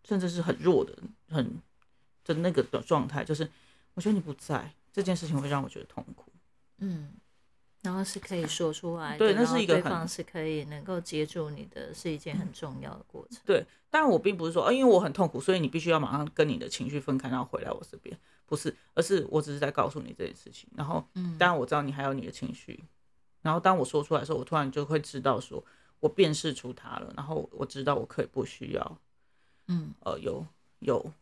[0.04, 0.98] 甚至是很弱的
[1.30, 1.62] 很
[2.26, 3.50] 的那个的状态，就是
[3.94, 6.32] 我觉得你不在这件事情会让我觉得痛苦。
[6.78, 7.14] 嗯，
[7.82, 13.40] 然后是可以说出来的，对那是一个方是可以能够接住你的，是一件很重要的过程。
[13.46, 20.70] 对，当然我并不是说，呃，因为我很痛苦，所以你必须要马上跟你的情绪分开，然后回来我这边，不是，而是我只是在告诉你这件事情。
[20.76, 22.84] 然后，嗯当然我知道你还有你的情绪，
[23.42, 25.64] 然后当我说出来的时候，我突然就会知道说，
[26.02, 28.98] 我辨识出他了，然后我知道我可以不需要，
[29.68, 30.46] 嗯呃，有
[30.80, 31.14] 有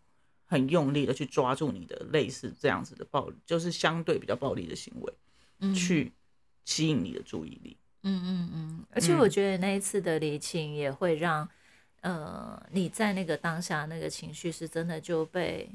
[0.47, 5.13] 很用力的去抓住你的类似这样子的暴力，就是相对比较暴力的行为，
[5.59, 6.11] 嗯去
[6.67, 7.77] 吸引你的注意力。
[8.03, 11.47] 嗯嗯嗯，而且我觉得那一次的理清也会让，
[12.01, 15.69] 呃，你在那个当下那个情绪是真的就被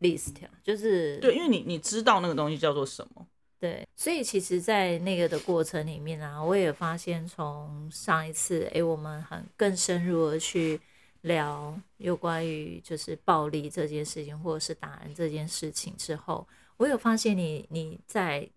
[0.00, 3.26] list 掉，就是对，因为你你知道那个东西叫做什么。
[3.58, 10.80] 对，所以其实，在那个的过程里面啊，我也发现，从上一次，诶，我们很更深入的去
[11.20, 16.46] 聊有关于就是暴力这件事情，或者是打人这件事情之后，
[16.76, 18.48] 我有发现你你在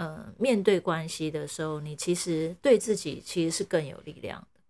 [0.00, 4.60] 呃面对关系的时候，你其实对自己其实是更有力量的，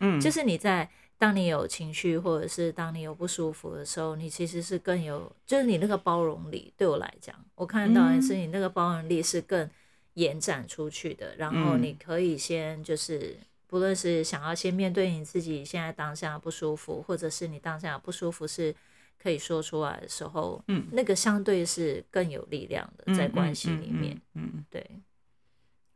[0.00, 0.88] 嗯，就是你在。
[1.20, 6.72] 当你有情绪，或者是当你有不舒服的时候，你其实是更有，就是你那个包容力。
[6.76, 9.68] 对我来讲，我看到的是你那个包容力是更
[10.14, 11.34] 延展出去的。
[11.34, 18.72] 然后嗯你可以先就是，不论是想要先面对你自己现在当下不舒服，或者是你当下不舒服是
[19.18, 24.20] 可以说出来的时候，嗯那个相对是更有力量的，在关系里面。
[24.34, 25.00] 嗯，对，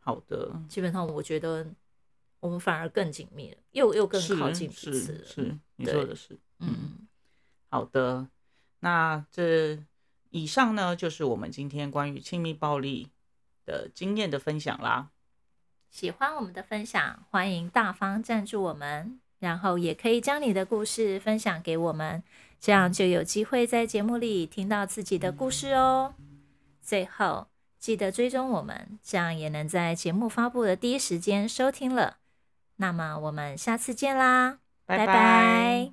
[0.00, 1.66] 好的，基本上我觉得
[2.40, 5.24] 我们反而更紧密了，又又更靠近彼此了。
[5.24, 7.06] 是，你对说的是，嗯。
[7.68, 8.28] 好的。
[8.80, 9.78] 那这
[10.30, 13.10] 以上呢，就是我们今天关于亲密暴力
[13.64, 15.10] 的经验的分享啦。
[15.88, 22.22] 喜欢我们的分享，欢迎大方赞助我们，然后也可以将你的故事分享给我们，
[22.62, 26.14] 这样就有机会在节目里听到自己的故事哦。
[26.80, 32.18] 最后，记得追踪我们，这样也能在节目发布的第一时间收听了。
[32.76, 35.92] 那么，我们下次见啦，拜拜